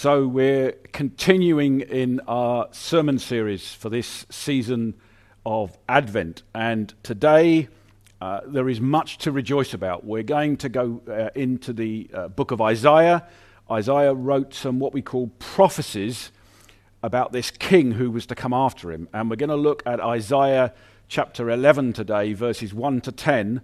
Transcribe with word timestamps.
So, 0.00 0.28
we're 0.28 0.74
continuing 0.92 1.80
in 1.80 2.20
our 2.28 2.68
sermon 2.70 3.18
series 3.18 3.72
for 3.72 3.88
this 3.88 4.26
season 4.30 4.94
of 5.44 5.76
Advent. 5.88 6.44
And 6.54 6.94
today, 7.02 7.66
uh, 8.20 8.42
there 8.46 8.68
is 8.68 8.80
much 8.80 9.18
to 9.18 9.32
rejoice 9.32 9.74
about. 9.74 10.04
We're 10.04 10.22
going 10.22 10.56
to 10.58 10.68
go 10.68 11.02
uh, 11.08 11.30
into 11.34 11.72
the 11.72 12.08
uh, 12.14 12.28
book 12.28 12.52
of 12.52 12.60
Isaiah. 12.60 13.26
Isaiah 13.68 14.14
wrote 14.14 14.54
some 14.54 14.78
what 14.78 14.92
we 14.92 15.02
call 15.02 15.32
prophecies 15.40 16.30
about 17.02 17.32
this 17.32 17.50
king 17.50 17.90
who 17.90 18.12
was 18.12 18.24
to 18.26 18.36
come 18.36 18.52
after 18.52 18.92
him. 18.92 19.08
And 19.12 19.28
we're 19.28 19.34
going 19.34 19.50
to 19.50 19.56
look 19.56 19.82
at 19.84 19.98
Isaiah 19.98 20.74
chapter 21.08 21.50
11 21.50 21.94
today, 21.94 22.34
verses 22.34 22.72
1 22.72 23.00
to 23.00 23.10
10. 23.10 23.62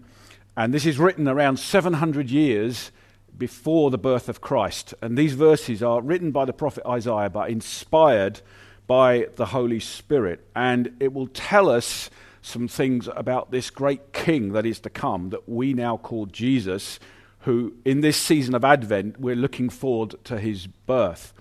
And 0.57 0.75
this 0.75 0.85
is 0.85 0.99
written 0.99 1.29
around 1.29 1.61
700 1.61 2.29
years 2.29 2.91
before 3.37 3.91
the 3.91 3.99
birth 3.99 4.29
of 4.29 4.41
Christ. 4.41 4.95
And 5.01 5.17
these 5.17 5.35
verses 5.35 5.83
are 5.83 6.01
written 6.01 6.31
by 6.31 6.45
the 6.45 6.53
prophet 6.53 6.85
Isaiah, 6.87 7.31
but 7.31 7.51
inspired 7.51 8.41
by 8.87 9.29
the 9.37 9.47
Holy 9.47 9.81
Spirit. 9.81 10.47
And 10.55 10.95
it 11.01 11.13
will 11.13 11.27
tell 11.29 11.69
us 11.69 12.11
some 12.43 12.69
things 12.69 13.09
about 13.17 13.51
this 13.51 13.71
great 13.71 14.13
king 14.13 14.53
that 14.53 14.67
is 14.67 14.79
to 14.81 14.91
come 14.91 15.31
that 15.31 15.49
we 15.49 15.73
now 15.73 15.97
call 15.97 16.27
Jesus, 16.27 17.01
who 17.41 17.75
in 17.85 18.03
this 18.03 18.17
season 18.17 18.55
of 18.55 18.65
Advent, 18.65 19.19
we're 19.19 19.35
looking 19.35 19.71
forward 19.71 20.15
to 20.25 20.39
his 20.39 20.67
birth. 20.67 21.33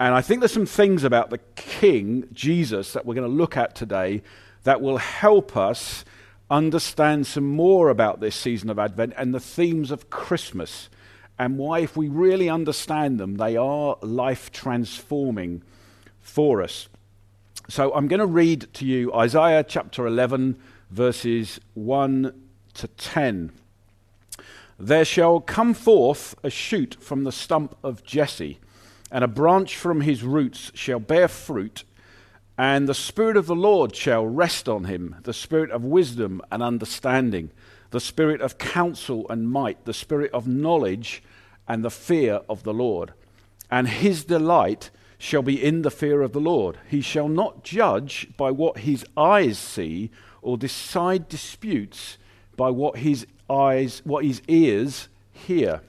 And 0.00 0.14
I 0.14 0.22
think 0.22 0.40
there's 0.40 0.52
some 0.52 0.66
things 0.66 1.04
about 1.04 1.30
the 1.30 1.38
king, 1.56 2.28
Jesus, 2.32 2.92
that 2.92 3.04
we're 3.04 3.14
going 3.14 3.28
to 3.28 3.36
look 3.36 3.56
at 3.56 3.74
today 3.74 4.22
that 4.62 4.80
will 4.80 4.98
help 4.98 5.56
us 5.56 6.04
understand 6.50 7.26
some 7.26 7.46
more 7.46 7.90
about 7.90 8.20
this 8.20 8.34
season 8.34 8.70
of 8.70 8.78
Advent 8.78 9.12
and 9.16 9.34
the 9.34 9.40
themes 9.40 9.90
of 9.90 10.08
Christmas 10.08 10.88
and 11.38 11.56
why, 11.58 11.80
if 11.80 11.96
we 11.96 12.08
really 12.08 12.48
understand 12.48 13.20
them, 13.20 13.36
they 13.36 13.56
are 13.56 13.96
life 14.02 14.50
transforming 14.50 15.62
for 16.20 16.62
us. 16.62 16.88
So 17.68 17.92
I'm 17.94 18.08
going 18.08 18.20
to 18.20 18.26
read 18.26 18.72
to 18.74 18.86
you 18.86 19.12
Isaiah 19.12 19.62
chapter 19.62 20.06
11, 20.06 20.58
verses 20.90 21.60
1 21.74 22.32
to 22.74 22.88
10. 22.88 23.52
There 24.78 25.04
shall 25.04 25.40
come 25.40 25.74
forth 25.74 26.34
a 26.42 26.50
shoot 26.50 26.96
from 27.00 27.24
the 27.24 27.32
stump 27.32 27.76
of 27.82 28.04
Jesse, 28.04 28.58
and 29.10 29.22
a 29.22 29.28
branch 29.28 29.76
from 29.76 30.02
his 30.02 30.22
roots 30.22 30.70
shall 30.74 31.00
bear 31.00 31.28
fruit. 31.28 31.84
And 32.56 32.88
the 32.88 32.94
Spirit 32.94 33.36
of 33.36 33.46
the 33.46 33.54
Lord 33.54 33.94
shall 33.94 34.26
rest 34.26 34.68
on 34.68 34.84
him 34.84 35.16
the 35.22 35.32
Spirit 35.32 35.70
of 35.70 35.84
wisdom 35.84 36.40
and 36.50 36.62
understanding, 36.62 37.50
the 37.90 38.00
Spirit 38.00 38.40
of 38.40 38.58
counsel 38.58 39.26
and 39.30 39.50
might, 39.50 39.84
the 39.84 39.94
Spirit 39.94 40.32
of 40.32 40.48
knowledge 40.48 41.22
and 41.68 41.84
the 41.84 41.90
fear 41.90 42.40
of 42.48 42.62
the 42.64 42.74
Lord. 42.74 43.12
And 43.70 43.86
his 43.86 44.24
delight 44.24 44.90
shall 45.18 45.42
be 45.42 45.62
in 45.62 45.82
the 45.82 45.90
fear 45.90 46.22
of 46.22 46.32
the 46.32 46.40
Lord. 46.40 46.78
He 46.88 47.00
shall 47.00 47.28
not 47.28 47.62
judge 47.62 48.28
by 48.36 48.50
what 48.50 48.78
his 48.78 49.04
eyes 49.16 49.58
see, 49.58 50.10
or 50.40 50.56
decide 50.56 51.28
disputes 51.28 52.16
by 52.56 52.70
what 52.70 52.98
his 52.98 53.26
eyes, 53.50 54.00
what 54.04 54.24
his 54.24 54.40
ears 54.48 55.08
hear. 55.30 55.82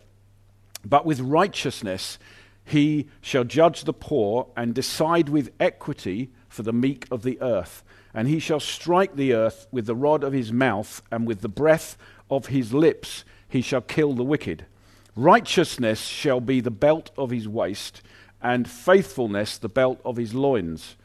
But 0.83 1.05
with 1.05 1.19
righteousness 1.21 2.19
he 2.65 3.07
shall 3.21 3.43
judge 3.43 3.83
the 3.83 3.93
poor 3.93 4.47
and 4.55 4.75
decide 4.75 5.29
with 5.29 5.51
equity 5.59 6.29
for 6.47 6.63
the 6.63 6.73
meek 6.73 7.07
of 7.09 7.23
the 7.23 7.41
earth. 7.41 7.83
And 8.13 8.27
he 8.27 8.39
shall 8.39 8.59
strike 8.59 9.15
the 9.15 9.33
earth 9.33 9.67
with 9.71 9.85
the 9.85 9.95
rod 9.95 10.23
of 10.23 10.33
his 10.33 10.51
mouth, 10.51 11.01
and 11.11 11.27
with 11.27 11.41
the 11.41 11.49
breath 11.49 11.97
of 12.29 12.47
his 12.47 12.73
lips 12.73 13.23
he 13.47 13.61
shall 13.61 13.81
kill 13.81 14.13
the 14.13 14.23
wicked. 14.23 14.65
Righteousness 15.15 16.01
shall 16.01 16.39
be 16.39 16.61
the 16.61 16.71
belt 16.71 17.11
of 17.17 17.31
his 17.31 17.47
waist, 17.47 18.01
and 18.41 18.69
faithfulness 18.69 19.57
the 19.57 19.69
belt 19.69 19.99
of 20.05 20.17
his 20.17 20.33
loins. 20.33 20.95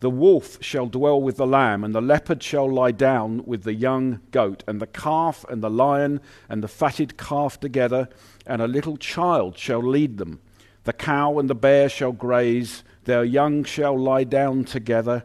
The 0.00 0.08
wolf 0.08 0.56
shall 0.62 0.86
dwell 0.86 1.20
with 1.20 1.36
the 1.36 1.46
lamb, 1.46 1.84
and 1.84 1.94
the 1.94 2.00
leopard 2.00 2.42
shall 2.42 2.72
lie 2.72 2.92
down 2.92 3.44
with 3.44 3.64
the 3.64 3.74
young 3.74 4.20
goat, 4.30 4.64
and 4.66 4.80
the 4.80 4.86
calf 4.86 5.44
and 5.50 5.62
the 5.62 5.68
lion 5.68 6.20
and 6.48 6.62
the 6.62 6.68
fatted 6.68 7.18
calf 7.18 7.60
together, 7.60 8.08
and 8.46 8.62
a 8.62 8.68
little 8.68 8.96
child 8.96 9.58
shall 9.58 9.82
lead 9.82 10.16
them. 10.16 10.40
The 10.84 10.94
cow 10.94 11.38
and 11.38 11.50
the 11.50 11.54
bear 11.54 11.90
shall 11.90 12.12
graze, 12.12 12.82
their 13.04 13.24
young 13.24 13.64
shall 13.64 13.98
lie 13.98 14.24
down 14.24 14.64
together, 14.64 15.24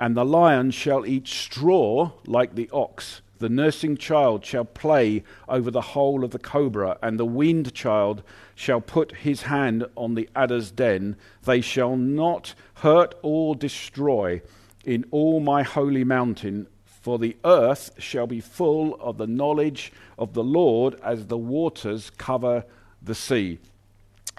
and 0.00 0.16
the 0.16 0.24
lion 0.24 0.72
shall 0.72 1.06
eat 1.06 1.28
straw 1.28 2.10
like 2.26 2.56
the 2.56 2.68
ox. 2.72 3.20
The 3.38 3.48
nursing 3.48 3.96
child 3.96 4.44
shall 4.44 4.64
play 4.64 5.22
over 5.48 5.70
the 5.70 5.80
hole 5.80 6.24
of 6.24 6.32
the 6.32 6.40
cobra, 6.40 6.98
and 7.00 7.18
the 7.18 7.24
weaned 7.24 7.72
child 7.72 8.22
shall 8.56 8.80
put 8.80 9.18
his 9.18 9.42
hand 9.42 9.86
on 9.96 10.14
the 10.14 10.28
adder's 10.34 10.72
den. 10.72 11.16
They 11.44 11.60
shall 11.60 11.96
not 11.96 12.54
hurt 12.74 13.14
or 13.22 13.54
destroy 13.54 14.42
in 14.84 15.04
all 15.12 15.38
my 15.38 15.62
holy 15.62 16.02
mountain, 16.02 16.66
for 16.84 17.18
the 17.18 17.36
earth 17.44 17.90
shall 17.98 18.26
be 18.26 18.40
full 18.40 18.96
of 18.96 19.18
the 19.18 19.26
knowledge 19.26 19.92
of 20.18 20.34
the 20.34 20.42
Lord 20.42 20.98
as 21.00 21.26
the 21.26 21.38
waters 21.38 22.10
cover 22.10 22.64
the 23.00 23.14
sea. 23.14 23.60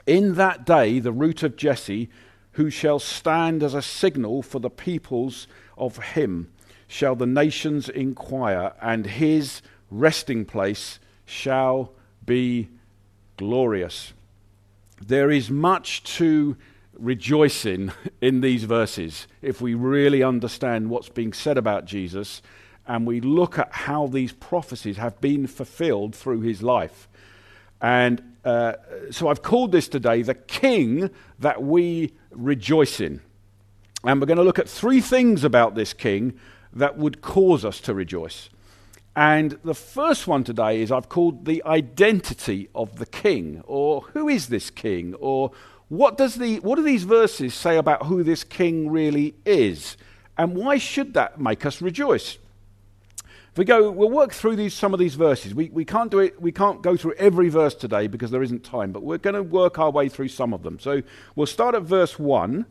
In 0.06 0.36
that 0.36 0.66
day, 0.66 1.00
the 1.00 1.14
root 1.14 1.42
of 1.42 1.56
Jesse, 1.56 2.10
who 2.54 2.70
shall 2.70 3.00
stand 3.00 3.64
as 3.64 3.74
a 3.74 3.82
signal 3.82 4.42
for 4.42 4.60
the 4.60 4.70
peoples 4.70 5.48
of 5.78 5.98
him 5.98 6.52
shall 6.90 7.16
the 7.16 7.28
nations 7.28 7.88
inquire, 7.88 8.74
and 8.82 9.06
his 9.06 9.62
resting 9.92 10.44
place 10.44 11.00
shall 11.24 11.94
be 12.26 12.68
glorious. 13.38 14.14
There 15.02 15.32
is 15.32 15.50
much 15.50 16.04
to 16.18 16.58
rejoice 16.98 17.66
in 17.66 17.94
in 18.22 18.42
these 18.42 18.66
verses 18.66 19.28
if 19.42 19.62
we 19.62 19.74
really 19.74 20.22
understand 20.22 20.90
what's 20.90 21.08
being 21.08 21.32
said 21.32 21.58
about 21.58 21.86
Jesus 21.86 22.42
and 22.88 23.06
we 23.06 23.22
look 23.22 23.60
at 23.60 23.72
how 23.72 24.08
these 24.08 24.34
prophecies 24.34 24.98
have 24.98 25.22
been 25.22 25.46
fulfilled 25.46 26.16
through 26.16 26.42
his 26.42 26.64
life. 26.64 27.08
And 27.80 28.22
uh, 28.44 28.74
so 29.12 29.28
I've 29.28 29.44
called 29.44 29.72
this 29.72 29.88
today 29.88 30.24
the 30.24 30.34
King 30.34 31.12
that 31.38 31.62
we 31.62 32.14
rejoice 32.32 33.00
in. 33.00 33.22
And 34.04 34.20
we're 34.20 34.28
going 34.28 34.38
to 34.38 34.44
look 34.44 34.58
at 34.58 34.68
three 34.68 35.02
things 35.02 35.44
about 35.44 35.76
this 35.76 35.94
King 35.94 36.34
that 36.74 36.98
would 36.98 37.22
cause 37.22 37.66
us 37.66 37.80
to 37.82 37.94
rejoice. 37.94 38.50
And 39.16 39.60
the 39.64 39.76
first 39.76 40.28
one 40.28 40.44
today 40.44 40.82
is 40.82 40.92
I've 40.92 41.10
called 41.10 41.46
the 41.46 41.64
identity 41.66 42.70
of 42.74 43.00
the 43.00 43.06
king, 43.06 43.62
or 43.66 44.02
who 44.14 44.30
is 44.30 44.48
this 44.48 44.70
king, 44.70 45.14
or 45.16 45.52
what, 45.90 46.18
does 46.18 46.36
the, 46.36 46.60
what 46.60 46.76
do 46.76 46.84
these 46.84 47.04
verses 47.04 47.54
say 47.54 47.78
about 47.78 48.06
who 48.06 48.24
this 48.24 48.44
king 48.44 48.90
really 48.90 49.36
is, 49.46 49.98
and 50.38 50.56
why 50.56 50.78
should 50.78 51.16
that 51.16 51.40
make 51.42 51.66
us 51.66 51.82
rejoice? 51.82 52.38
If 53.52 53.58
we 53.58 53.66
go, 53.66 53.90
we'll 53.90 54.12
work 54.12 54.32
through 54.32 54.56
these, 54.56 54.76
some 54.76 54.94
of 54.94 55.00
these 55.00 55.16
verses. 55.16 55.56
We, 55.56 55.70
we, 55.70 55.84
can't 55.84 56.12
do 56.12 56.20
it, 56.20 56.40
we 56.40 56.52
can't 56.52 56.84
go 56.84 56.96
through 56.96 57.16
every 57.16 57.50
verse 57.50 57.74
today 57.74 58.06
because 58.08 58.30
there 58.30 58.44
isn't 58.44 58.64
time, 58.64 58.92
but 58.92 59.02
we're 59.02 59.18
going 59.18 59.34
to 59.34 59.44
work 59.44 59.80
our 59.80 59.90
way 59.90 60.08
through 60.08 60.28
some 60.28 60.54
of 60.54 60.62
them. 60.62 60.80
So 60.80 61.02
we'll 61.36 61.48
start 61.48 61.74
at 61.74 61.82
verse 61.82 62.20
1 62.20 62.66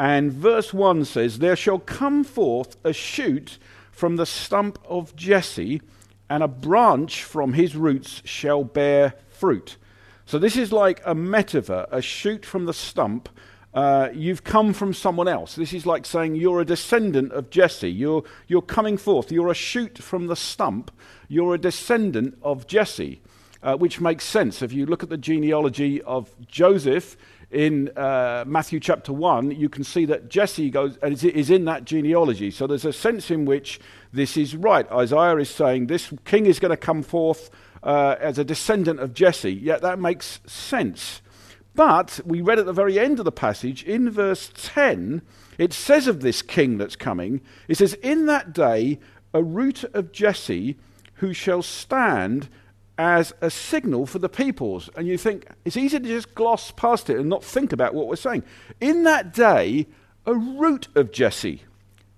and 0.00 0.32
verse 0.32 0.72
1 0.72 1.04
says, 1.04 1.40
There 1.40 1.54
shall 1.54 1.78
come 1.78 2.24
forth 2.24 2.78
a 2.82 2.94
shoot 2.94 3.58
from 3.92 4.16
the 4.16 4.24
stump 4.24 4.78
of 4.88 5.14
Jesse, 5.14 5.82
and 6.30 6.42
a 6.42 6.48
branch 6.48 7.22
from 7.22 7.52
his 7.52 7.76
roots 7.76 8.22
shall 8.24 8.64
bear 8.64 9.12
fruit. 9.28 9.76
So 10.24 10.38
this 10.38 10.56
is 10.56 10.72
like 10.72 11.02
a 11.04 11.14
metaphor, 11.14 11.86
a 11.90 12.00
shoot 12.00 12.46
from 12.46 12.64
the 12.64 12.72
stump. 12.72 13.28
Uh, 13.74 14.08
you've 14.14 14.42
come 14.42 14.72
from 14.72 14.94
someone 14.94 15.28
else. 15.28 15.54
This 15.54 15.74
is 15.74 15.84
like 15.84 16.06
saying 16.06 16.34
you're 16.34 16.62
a 16.62 16.64
descendant 16.64 17.32
of 17.32 17.50
Jesse. 17.50 17.92
You're, 17.92 18.24
you're 18.48 18.62
coming 18.62 18.96
forth. 18.96 19.30
You're 19.30 19.50
a 19.50 19.54
shoot 19.54 19.98
from 19.98 20.28
the 20.28 20.36
stump. 20.36 20.90
You're 21.28 21.56
a 21.56 21.58
descendant 21.58 22.38
of 22.40 22.66
Jesse, 22.66 23.20
uh, 23.62 23.76
which 23.76 24.00
makes 24.00 24.24
sense. 24.24 24.62
If 24.62 24.72
you 24.72 24.86
look 24.86 25.02
at 25.02 25.10
the 25.10 25.18
genealogy 25.18 26.00
of 26.00 26.34
Joseph, 26.48 27.18
in 27.50 27.88
uh, 27.96 28.44
Matthew 28.46 28.78
chapter 28.78 29.12
1, 29.12 29.50
you 29.50 29.68
can 29.68 29.82
see 29.82 30.04
that 30.06 30.28
Jesse 30.28 30.70
goes, 30.70 30.96
is 30.98 31.50
in 31.50 31.64
that 31.64 31.84
genealogy. 31.84 32.50
So 32.50 32.66
there's 32.66 32.84
a 32.84 32.92
sense 32.92 33.30
in 33.30 33.44
which 33.44 33.80
this 34.12 34.36
is 34.36 34.54
right. 34.54 34.90
Isaiah 34.90 35.36
is 35.36 35.50
saying 35.50 35.86
this 35.86 36.12
king 36.24 36.46
is 36.46 36.60
going 36.60 36.70
to 36.70 36.76
come 36.76 37.02
forth 37.02 37.50
uh, 37.82 38.16
as 38.20 38.38
a 38.38 38.44
descendant 38.44 39.00
of 39.00 39.14
Jesse. 39.14 39.52
Yet 39.52 39.82
that 39.82 39.98
makes 39.98 40.40
sense. 40.46 41.22
But 41.74 42.20
we 42.24 42.40
read 42.40 42.58
at 42.58 42.66
the 42.66 42.72
very 42.72 42.98
end 42.98 43.18
of 43.18 43.24
the 43.24 43.32
passage, 43.32 43.82
in 43.84 44.10
verse 44.10 44.50
10, 44.54 45.22
it 45.58 45.72
says 45.72 46.06
of 46.06 46.20
this 46.20 46.42
king 46.42 46.78
that's 46.78 46.96
coming, 46.96 47.40
it 47.68 47.76
says, 47.76 47.94
In 47.94 48.26
that 48.26 48.52
day, 48.52 48.98
a 49.32 49.42
root 49.42 49.84
of 49.94 50.12
Jesse 50.12 50.76
who 51.14 51.32
shall 51.32 51.62
stand 51.62 52.48
as 53.00 53.32
a 53.40 53.48
signal 53.50 54.04
for 54.04 54.18
the 54.18 54.28
peoples. 54.28 54.90
And 54.94 55.08
you 55.08 55.16
think 55.16 55.46
it's 55.64 55.78
easy 55.78 55.98
to 55.98 56.06
just 56.06 56.34
gloss 56.34 56.70
past 56.70 57.08
it 57.08 57.18
and 57.18 57.30
not 57.30 57.42
think 57.42 57.72
about 57.72 57.94
what 57.94 58.08
we're 58.08 58.16
saying. 58.16 58.42
In 58.78 59.04
that 59.04 59.32
day, 59.32 59.86
a 60.26 60.34
root 60.34 60.88
of 60.94 61.10
Jesse. 61.10 61.62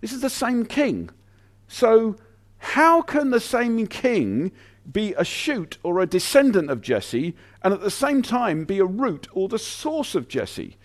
This 0.01 0.13
is 0.13 0.23
the 0.23 0.29
same 0.29 0.67
king. 0.67 1.11
So, 1.69 2.17
how 2.59 3.01
can 3.01 3.31
the 3.31 3.39
same 3.39 3.87
king 3.87 4.51
be 4.91 5.15
a 5.17 5.25
shoot 5.25 5.79
or 5.85 6.01
a 6.01 6.07
descendant 6.07 6.69
of 6.69 6.81
Jesse 6.81 7.37
and 7.63 7.73
at 7.73 7.81
the 7.81 7.91
same 7.91 8.21
time 8.21 8.65
be 8.65 8.81
a 8.81 8.85
root 8.85 9.29
or 9.31 9.49
the 9.49 9.61
source 9.61 10.17
of 10.17 10.27
Jesse? 10.27 10.77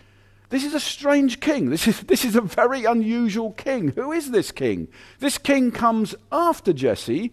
This 0.50 0.62
is 0.62 0.74
a 0.74 0.80
strange 0.80 1.40
king. 1.40 1.70
This 1.70 1.88
is, 1.88 2.02
this 2.02 2.24
is 2.24 2.36
a 2.36 2.40
very 2.40 2.84
unusual 2.84 3.50
king. 3.50 3.88
Who 3.88 4.12
is 4.12 4.30
this 4.30 4.52
king? 4.52 4.86
This 5.18 5.38
king 5.38 5.72
comes 5.72 6.14
after 6.30 6.72
Jesse 6.72 7.32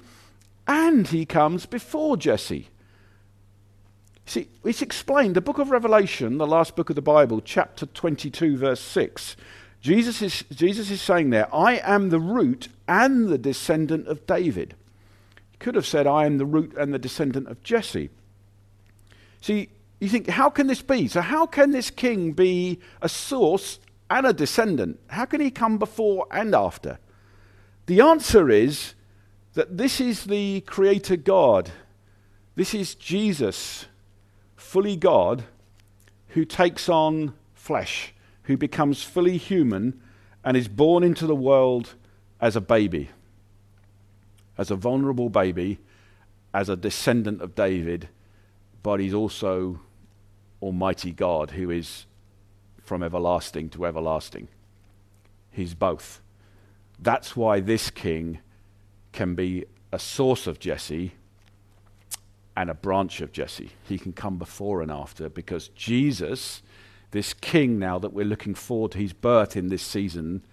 and 0.68 1.08
he 1.08 1.26
comes 1.26 1.66
before 1.66 2.18
Jesse. 2.18 2.70
See, 4.26 4.48
it's 4.64 4.82
explained. 4.82 5.36
The 5.36 5.42
book 5.42 5.60
of 5.60 5.70
Revelation, 5.70 6.38
the 6.38 6.48
last 6.48 6.76
book 6.76 6.90
of 6.90 6.96
the 6.96 7.02
Bible, 7.02 7.42
chapter 7.42 7.86
22, 7.86 8.58
verse 8.58 8.82
6. 8.82 9.36
Jesus 9.82 10.22
is, 10.22 10.44
Jesus 10.52 10.90
is 10.90 11.02
saying 11.02 11.30
there, 11.30 11.54
I 11.54 11.78
am 11.78 12.10
the 12.10 12.20
root 12.20 12.70
and 12.88 13.28
the 13.28 13.38
descendant 13.38 14.08
of 14.08 14.26
David. 14.26 14.76
He 15.52 15.58
could 15.58 15.76
have 15.76 15.86
said, 15.86 16.08
I 16.08 16.26
am 16.26 16.40
the 16.40 16.46
root 16.46 16.74
and 16.76 16.92
the 16.92 17.00
descendant 17.00 17.48
of 17.48 17.62
Jesse. 17.62 18.10
See, 19.42 19.70
you 20.00 20.10
think, 20.10 20.28
how 20.28 20.50
can 20.50 20.66
this 20.66 20.82
be? 20.82 21.08
So, 21.08 21.22
how 21.22 21.46
can 21.46 21.70
this 21.70 21.92
king 21.92 22.34
be 22.34 22.80
a 23.02 23.08
source 23.08 23.80
and 24.10 24.26
a 24.26 24.34
descendant? 24.34 25.00
How 25.08 25.26
can 25.26 25.40
he 25.40 25.52
come 25.52 25.78
before 25.78 26.26
and 26.32 26.56
after? 26.56 26.98
The 27.86 28.02
answer 28.02 28.50
is 28.50 28.96
that 29.56 29.78
this 29.78 30.00
is 30.00 30.25
the 30.25 30.62
Creator 30.62 31.18
God. 31.18 31.72
This 32.56 32.74
is 32.74 32.96
Jesus, 32.96 33.86
fully 34.56 34.96
God, 34.96 35.44
who 36.30 36.46
takes 36.46 36.88
on 36.88 37.34
flesh 37.54 38.13
who 38.46 38.57
becomes 38.57 39.02
fully 39.02 39.38
human 39.38 40.00
and 40.44 40.56
is 40.56 40.68
born 40.68 41.04
into 41.04 41.25
the 41.28 41.36
world 41.36 41.96
as 42.40 42.56
a 42.56 42.62
baby, 42.62 43.10
as 44.57 44.69
a 44.69 44.75
vulnerable 44.75 45.30
baby, 45.30 45.80
as 46.54 46.69
a 46.69 46.75
descendant 46.75 47.42
of 47.42 47.56
David, 47.56 48.08
but 48.84 49.00
he's 49.00 49.13
also 49.13 49.80
Almighty 50.62 51.12
God 51.12 51.51
who 51.51 51.72
is 51.72 52.06
from 52.84 53.01
everlasting 53.01 53.69
to 53.69 53.86
everlasting. 53.86 54.48
He's 55.51 55.74
both. 55.74 56.22
That's 57.00 57.36
why 57.36 57.60
this 57.60 57.90
king 57.90 58.40
can 59.16 59.34
be 59.34 59.66
a 59.92 59.98
source 59.98 60.46
of 60.46 60.60
Jesse 60.60 61.14
and 62.56 62.70
a 62.70 62.74
branch 62.74 63.22
of 63.22 63.32
Jesse. 63.32 63.72
He 63.88 63.98
can 63.98 64.14
come 64.14 64.38
before 64.38 64.82
and 64.82 64.92
after 64.92 65.30
because 65.30 65.70
Jesus 65.70 66.62
this 67.16 67.34
king 67.34 67.80
now 67.80 67.98
that 67.98 68.12
we're 68.12 68.26
looking 68.26 68.56
forward 68.56 68.92
to 68.92 68.98
his 68.98 69.14
birth 69.14 69.56
in 69.56 69.70
this 69.70 69.82
season 69.82 70.44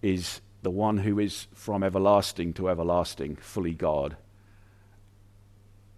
is 0.00 0.40
the 0.62 0.70
one 0.70 0.98
who 0.98 1.18
is 1.18 1.48
from 1.54 1.82
everlasting 1.82 2.52
to 2.52 2.68
everlasting, 2.68 3.34
fully 3.34 3.74
God. 3.74 4.16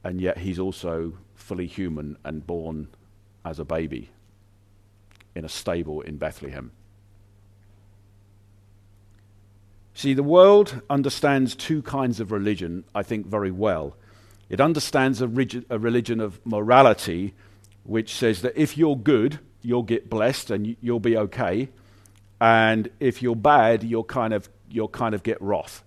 And 0.02 0.22
yet 0.22 0.38
he's 0.38 0.58
also 0.58 1.18
fully 1.34 1.66
human 1.66 2.16
and 2.24 2.46
born 2.46 2.88
as 3.44 3.58
a 3.58 3.64
baby 3.66 4.08
in 5.34 5.44
a 5.44 5.50
stable 5.50 6.00
in 6.00 6.16
Bethlehem. 6.16 6.72
See, 9.98 10.14
the 10.14 10.22
world 10.22 10.80
understands 10.88 11.56
two 11.56 11.82
kinds 11.82 12.20
of 12.20 12.30
religion, 12.30 12.84
I 12.94 13.02
think, 13.02 13.26
very 13.26 13.50
well. 13.50 13.96
It 14.48 14.60
understands 14.60 15.20
a, 15.20 15.26
rig- 15.26 15.64
a 15.68 15.76
religion 15.76 16.20
of 16.20 16.38
morality, 16.46 17.34
which 17.82 18.14
says 18.14 18.42
that 18.42 18.56
if 18.56 18.78
you're 18.78 18.94
good, 18.94 19.40
you'll 19.60 19.82
get 19.82 20.08
blessed 20.08 20.52
and 20.52 20.76
you'll 20.80 21.00
be 21.00 21.16
okay. 21.16 21.70
And 22.40 22.88
if 23.00 23.22
you're 23.22 23.34
bad, 23.34 23.82
you'll 23.82 24.04
kind 24.04 24.32
of, 24.32 24.48
you'll 24.70 24.86
kind 24.86 25.16
of 25.16 25.24
get 25.24 25.42
wrath. 25.42 25.82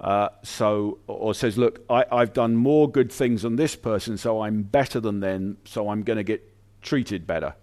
Uh, 0.00 0.30
so, 0.42 1.00
or 1.06 1.34
says, 1.34 1.58
look, 1.58 1.84
I, 1.90 2.06
I've 2.10 2.32
done 2.32 2.56
more 2.56 2.90
good 2.90 3.12
things 3.12 3.42
than 3.42 3.56
this 3.56 3.76
person, 3.76 4.16
so 4.16 4.40
I'm 4.40 4.62
better 4.62 4.98
than 4.98 5.20
them, 5.20 5.58
so 5.66 5.90
I'm 5.90 6.04
going 6.04 6.16
to 6.16 6.24
get 6.24 6.42
treated 6.80 7.26
better. 7.26 7.54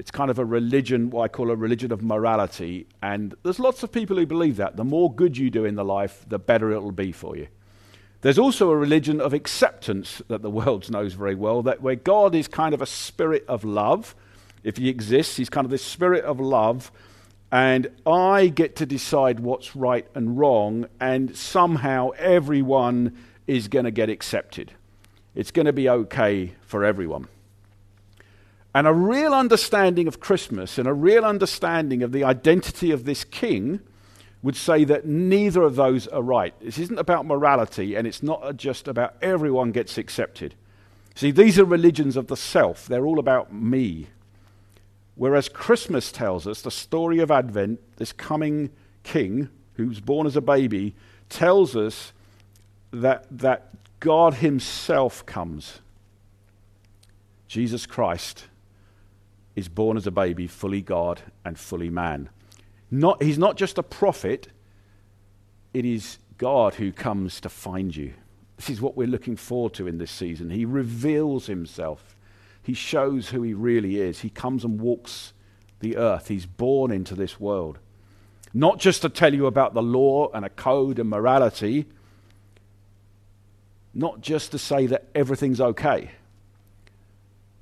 It's 0.00 0.10
kind 0.10 0.30
of 0.30 0.38
a 0.38 0.46
religion, 0.46 1.10
what 1.10 1.24
I 1.24 1.28
call 1.28 1.50
a 1.50 1.54
religion 1.54 1.92
of 1.92 2.02
morality. 2.02 2.86
And 3.02 3.34
there's 3.42 3.58
lots 3.58 3.82
of 3.82 3.92
people 3.92 4.16
who 4.16 4.24
believe 4.24 4.56
that. 4.56 4.76
The 4.76 4.84
more 4.84 5.12
good 5.12 5.36
you 5.36 5.50
do 5.50 5.66
in 5.66 5.74
the 5.74 5.84
life, 5.84 6.24
the 6.26 6.38
better 6.38 6.70
it'll 6.70 6.90
be 6.90 7.12
for 7.12 7.36
you. 7.36 7.48
There's 8.22 8.38
also 8.38 8.70
a 8.70 8.76
religion 8.76 9.20
of 9.20 9.34
acceptance 9.34 10.22
that 10.28 10.40
the 10.40 10.48
world 10.60 10.90
knows 10.90 11.12
very 11.12 11.34
well, 11.34 11.60
that 11.64 11.82
where 11.82 11.96
God 11.96 12.34
is 12.34 12.48
kind 12.48 12.72
of 12.72 12.80
a 12.80 12.86
spirit 12.86 13.44
of 13.46 13.62
love 13.62 14.14
if 14.64 14.78
he 14.78 14.88
exists, 14.88 15.36
he's 15.36 15.50
kind 15.50 15.66
of 15.66 15.70
this 15.70 15.84
spirit 15.84 16.24
of 16.24 16.40
love, 16.40 16.90
and 17.52 17.90
I 18.06 18.48
get 18.48 18.76
to 18.76 18.86
decide 18.86 19.40
what's 19.40 19.76
right 19.76 20.06
and 20.14 20.38
wrong, 20.38 20.86
and 20.98 21.36
somehow 21.36 22.10
everyone 22.16 23.18
is 23.46 23.68
going 23.68 23.84
to 23.84 23.90
get 23.90 24.08
accepted. 24.08 24.72
It's 25.34 25.50
going 25.50 25.66
to 25.66 25.74
be 25.74 25.90
okay 25.90 26.54
for 26.62 26.86
everyone. 26.86 27.28
And 28.74 28.86
a 28.86 28.92
real 28.92 29.34
understanding 29.34 30.06
of 30.06 30.20
Christmas 30.20 30.78
and 30.78 30.86
a 30.86 30.92
real 30.92 31.24
understanding 31.24 32.02
of 32.02 32.12
the 32.12 32.22
identity 32.22 32.92
of 32.92 33.04
this 33.04 33.24
king 33.24 33.80
would 34.42 34.56
say 34.56 34.84
that 34.84 35.04
neither 35.04 35.62
of 35.62 35.74
those 35.76 36.06
are 36.08 36.22
right. 36.22 36.54
This 36.60 36.78
isn't 36.78 36.98
about 36.98 37.26
morality, 37.26 37.94
and 37.94 38.06
it's 38.06 38.22
not 38.22 38.56
just 38.56 38.88
about 38.88 39.16
everyone 39.20 39.72
gets 39.72 39.98
accepted. 39.98 40.54
See, 41.14 41.30
these 41.30 41.58
are 41.58 41.64
religions 41.64 42.16
of 42.16 42.28
the 42.28 42.36
self, 42.36 42.86
they're 42.86 43.04
all 43.04 43.18
about 43.18 43.52
me. 43.52 44.06
Whereas 45.16 45.50
Christmas 45.50 46.12
tells 46.12 46.46
us 46.46 46.62
the 46.62 46.70
story 46.70 47.18
of 47.18 47.30
Advent, 47.30 47.80
this 47.96 48.12
coming 48.12 48.70
king 49.02 49.50
who's 49.74 50.00
born 50.00 50.26
as 50.26 50.36
a 50.36 50.40
baby, 50.40 50.94
tells 51.28 51.76
us 51.76 52.12
that, 52.92 53.26
that 53.30 53.68
God 53.98 54.34
Himself 54.34 55.26
comes. 55.26 55.80
Jesus 57.48 57.84
Christ 57.84 58.44
is 59.60 59.68
born 59.68 59.96
as 59.96 60.06
a 60.06 60.10
baby, 60.10 60.48
fully 60.48 60.82
God 60.82 61.22
and 61.44 61.58
fully 61.58 61.90
man. 61.90 62.28
Not, 62.90 63.22
he's 63.22 63.38
not 63.38 63.56
just 63.56 63.78
a 63.78 63.82
prophet, 63.82 64.48
it 65.72 65.84
is 65.84 66.18
God 66.36 66.74
who 66.74 66.90
comes 66.90 67.40
to 67.42 67.48
find 67.48 67.94
you. 67.94 68.14
This 68.56 68.70
is 68.70 68.80
what 68.80 68.96
we're 68.96 69.06
looking 69.06 69.36
forward 69.36 69.74
to 69.74 69.86
in 69.86 69.98
this 69.98 70.10
season. 70.10 70.50
He 70.50 70.64
reveals 70.64 71.46
Himself. 71.46 72.16
He 72.62 72.74
shows 72.74 73.30
who 73.30 73.42
he 73.42 73.54
really 73.54 74.00
is. 74.00 74.20
He 74.20 74.30
comes 74.30 74.64
and 74.64 74.80
walks 74.80 75.32
the 75.80 75.96
earth. 75.96 76.28
He's 76.28 76.46
born 76.46 76.90
into 76.90 77.14
this 77.14 77.40
world. 77.40 77.78
Not 78.52 78.78
just 78.78 79.02
to 79.02 79.08
tell 79.08 79.32
you 79.32 79.46
about 79.46 79.74
the 79.74 79.82
law 79.82 80.30
and 80.34 80.44
a 80.44 80.50
code 80.50 80.98
and 80.98 81.08
morality, 81.08 81.86
not 83.94 84.20
just 84.20 84.50
to 84.50 84.58
say 84.58 84.86
that 84.86 85.06
everything's 85.14 85.60
okay. 85.60 86.10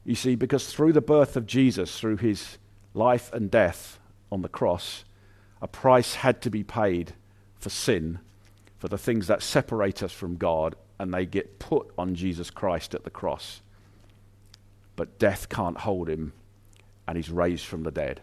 You 0.04 0.14
see, 0.14 0.34
because 0.34 0.72
through 0.72 0.92
the 0.92 1.00
birth 1.00 1.36
of 1.36 1.46
Jesus, 1.46 1.98
through 1.98 2.16
his 2.16 2.58
life 2.94 3.32
and 3.32 3.50
death 3.50 3.98
on 4.32 4.42
the 4.42 4.48
cross, 4.48 5.04
a 5.60 5.68
price 5.68 6.16
had 6.16 6.40
to 6.42 6.50
be 6.50 6.64
paid 6.64 7.14
for 7.58 7.68
sin, 7.68 8.20
for 8.78 8.88
the 8.88 8.98
things 8.98 9.26
that 9.26 9.42
separate 9.42 10.02
us 10.02 10.12
from 10.12 10.36
God, 10.36 10.76
and 10.98 11.12
they 11.12 11.26
get 11.26 11.58
put 11.58 11.92
on 11.98 12.14
Jesus 12.14 12.50
Christ 12.50 12.94
at 12.94 13.04
the 13.04 13.10
cross 13.10 13.60
but 14.98 15.20
death 15.20 15.48
can't 15.48 15.78
hold 15.78 16.08
him, 16.08 16.32
and 17.06 17.16
he's 17.16 17.30
raised 17.30 17.64
from 17.64 17.84
the 17.84 17.90
dead. 17.92 18.20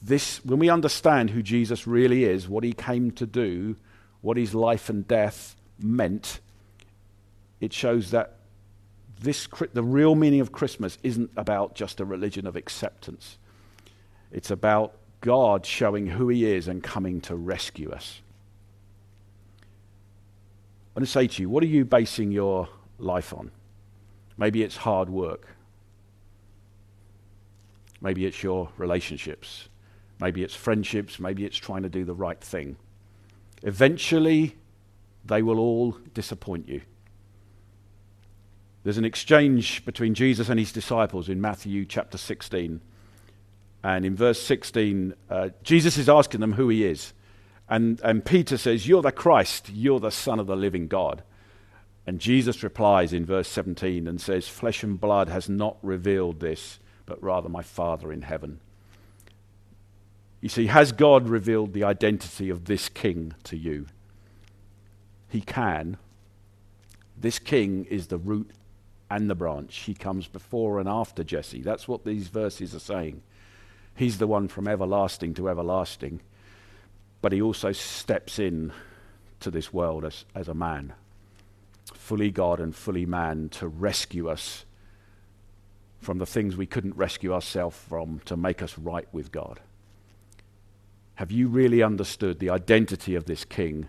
This, 0.00 0.42
when 0.46 0.58
we 0.58 0.70
understand 0.70 1.28
who 1.28 1.42
Jesus 1.42 1.86
really 1.86 2.24
is, 2.24 2.48
what 2.48 2.64
he 2.64 2.72
came 2.72 3.10
to 3.12 3.26
do, 3.26 3.76
what 4.22 4.38
his 4.38 4.54
life 4.54 4.88
and 4.88 5.06
death 5.06 5.56
meant, 5.78 6.40
it 7.60 7.74
shows 7.74 8.12
that 8.12 8.35
this, 9.20 9.48
the 9.72 9.82
real 9.82 10.14
meaning 10.14 10.40
of 10.40 10.52
Christmas 10.52 10.98
isn't 11.02 11.30
about 11.36 11.74
just 11.74 12.00
a 12.00 12.04
religion 12.04 12.46
of 12.46 12.56
acceptance. 12.56 13.38
It's 14.30 14.50
about 14.50 14.94
God 15.20 15.64
showing 15.64 16.06
who 16.06 16.28
he 16.28 16.44
is 16.44 16.68
and 16.68 16.82
coming 16.82 17.20
to 17.22 17.34
rescue 17.34 17.90
us. 17.90 18.20
I 19.62 21.00
want 21.00 21.06
to 21.06 21.12
say 21.12 21.26
to 21.26 21.42
you, 21.42 21.48
what 21.48 21.62
are 21.62 21.66
you 21.66 21.84
basing 21.84 22.30
your 22.30 22.68
life 22.98 23.34
on? 23.34 23.50
Maybe 24.38 24.62
it's 24.62 24.76
hard 24.76 25.08
work. 25.08 25.46
Maybe 28.00 28.26
it's 28.26 28.42
your 28.42 28.68
relationships. 28.76 29.68
Maybe 30.20 30.42
it's 30.42 30.54
friendships. 30.54 31.18
Maybe 31.18 31.44
it's 31.44 31.56
trying 31.56 31.82
to 31.82 31.88
do 31.88 32.04
the 32.04 32.14
right 32.14 32.40
thing. 32.40 32.76
Eventually, 33.62 34.56
they 35.24 35.42
will 35.42 35.58
all 35.58 35.92
disappoint 36.14 36.68
you. 36.68 36.82
There's 38.86 38.98
an 38.98 39.04
exchange 39.04 39.84
between 39.84 40.14
Jesus 40.14 40.48
and 40.48 40.60
his 40.60 40.70
disciples 40.70 41.28
in 41.28 41.40
Matthew 41.40 41.84
chapter 41.86 42.16
16. 42.16 42.80
And 43.82 44.06
in 44.06 44.14
verse 44.14 44.40
16, 44.40 45.12
uh, 45.28 45.48
Jesus 45.64 45.98
is 45.98 46.08
asking 46.08 46.40
them 46.40 46.52
who 46.52 46.68
he 46.68 46.84
is. 46.84 47.12
And, 47.68 48.00
and 48.04 48.24
Peter 48.24 48.56
says, 48.56 48.86
You're 48.86 49.02
the 49.02 49.10
Christ, 49.10 49.70
you're 49.70 49.98
the 49.98 50.12
Son 50.12 50.38
of 50.38 50.46
the 50.46 50.54
living 50.54 50.86
God. 50.86 51.24
And 52.06 52.20
Jesus 52.20 52.62
replies 52.62 53.12
in 53.12 53.26
verse 53.26 53.48
17 53.48 54.06
and 54.06 54.20
says, 54.20 54.46
Flesh 54.46 54.84
and 54.84 55.00
blood 55.00 55.28
has 55.30 55.48
not 55.48 55.78
revealed 55.82 56.38
this, 56.38 56.78
but 57.06 57.20
rather 57.20 57.48
my 57.48 57.62
Father 57.62 58.12
in 58.12 58.22
heaven. 58.22 58.60
You 60.40 60.48
see, 60.48 60.66
has 60.66 60.92
God 60.92 61.28
revealed 61.28 61.72
the 61.72 61.82
identity 61.82 62.50
of 62.50 62.66
this 62.66 62.88
king 62.88 63.34
to 63.42 63.56
you? 63.56 63.86
He 65.28 65.40
can. 65.40 65.96
This 67.18 67.40
king 67.40 67.84
is 67.86 68.06
the 68.06 68.18
root 68.18 68.52
and 69.10 69.30
the 69.30 69.34
branch. 69.34 69.76
He 69.78 69.94
comes 69.94 70.26
before 70.26 70.80
and 70.80 70.88
after 70.88 71.22
Jesse. 71.22 71.62
That's 71.62 71.86
what 71.86 72.04
these 72.04 72.28
verses 72.28 72.74
are 72.74 72.80
saying. 72.80 73.22
He's 73.94 74.18
the 74.18 74.26
one 74.26 74.48
from 74.48 74.68
everlasting 74.68 75.34
to 75.34 75.48
everlasting, 75.48 76.20
but 77.22 77.32
he 77.32 77.40
also 77.40 77.72
steps 77.72 78.38
in 78.38 78.72
to 79.40 79.50
this 79.50 79.72
world 79.72 80.04
as, 80.04 80.24
as 80.34 80.48
a 80.48 80.54
man, 80.54 80.92
fully 81.94 82.30
God 82.30 82.60
and 82.60 82.74
fully 82.74 83.06
man, 83.06 83.48
to 83.50 83.68
rescue 83.68 84.28
us 84.28 84.64
from 86.00 86.18
the 86.18 86.26
things 86.26 86.56
we 86.56 86.66
couldn't 86.66 86.96
rescue 86.96 87.32
ourselves 87.32 87.76
from, 87.76 88.20
to 88.26 88.36
make 88.36 88.62
us 88.62 88.78
right 88.78 89.08
with 89.12 89.32
God. 89.32 89.60
Have 91.16 91.32
you 91.32 91.48
really 91.48 91.82
understood 91.82 92.38
the 92.38 92.50
identity 92.50 93.14
of 93.14 93.24
this 93.24 93.44
king? 93.44 93.88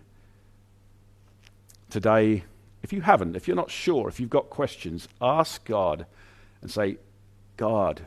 Today, 1.89 2.45
if 2.83 2.93
you 2.93 3.01
haven't, 3.01 3.35
if 3.35 3.47
you're 3.47 3.55
not 3.55 3.71
sure, 3.71 4.07
if 4.07 4.19
you've 4.19 4.29
got 4.29 4.49
questions, 4.49 5.07
ask 5.21 5.65
God 5.65 6.05
and 6.61 6.71
say, 6.71 6.97
God, 7.57 8.05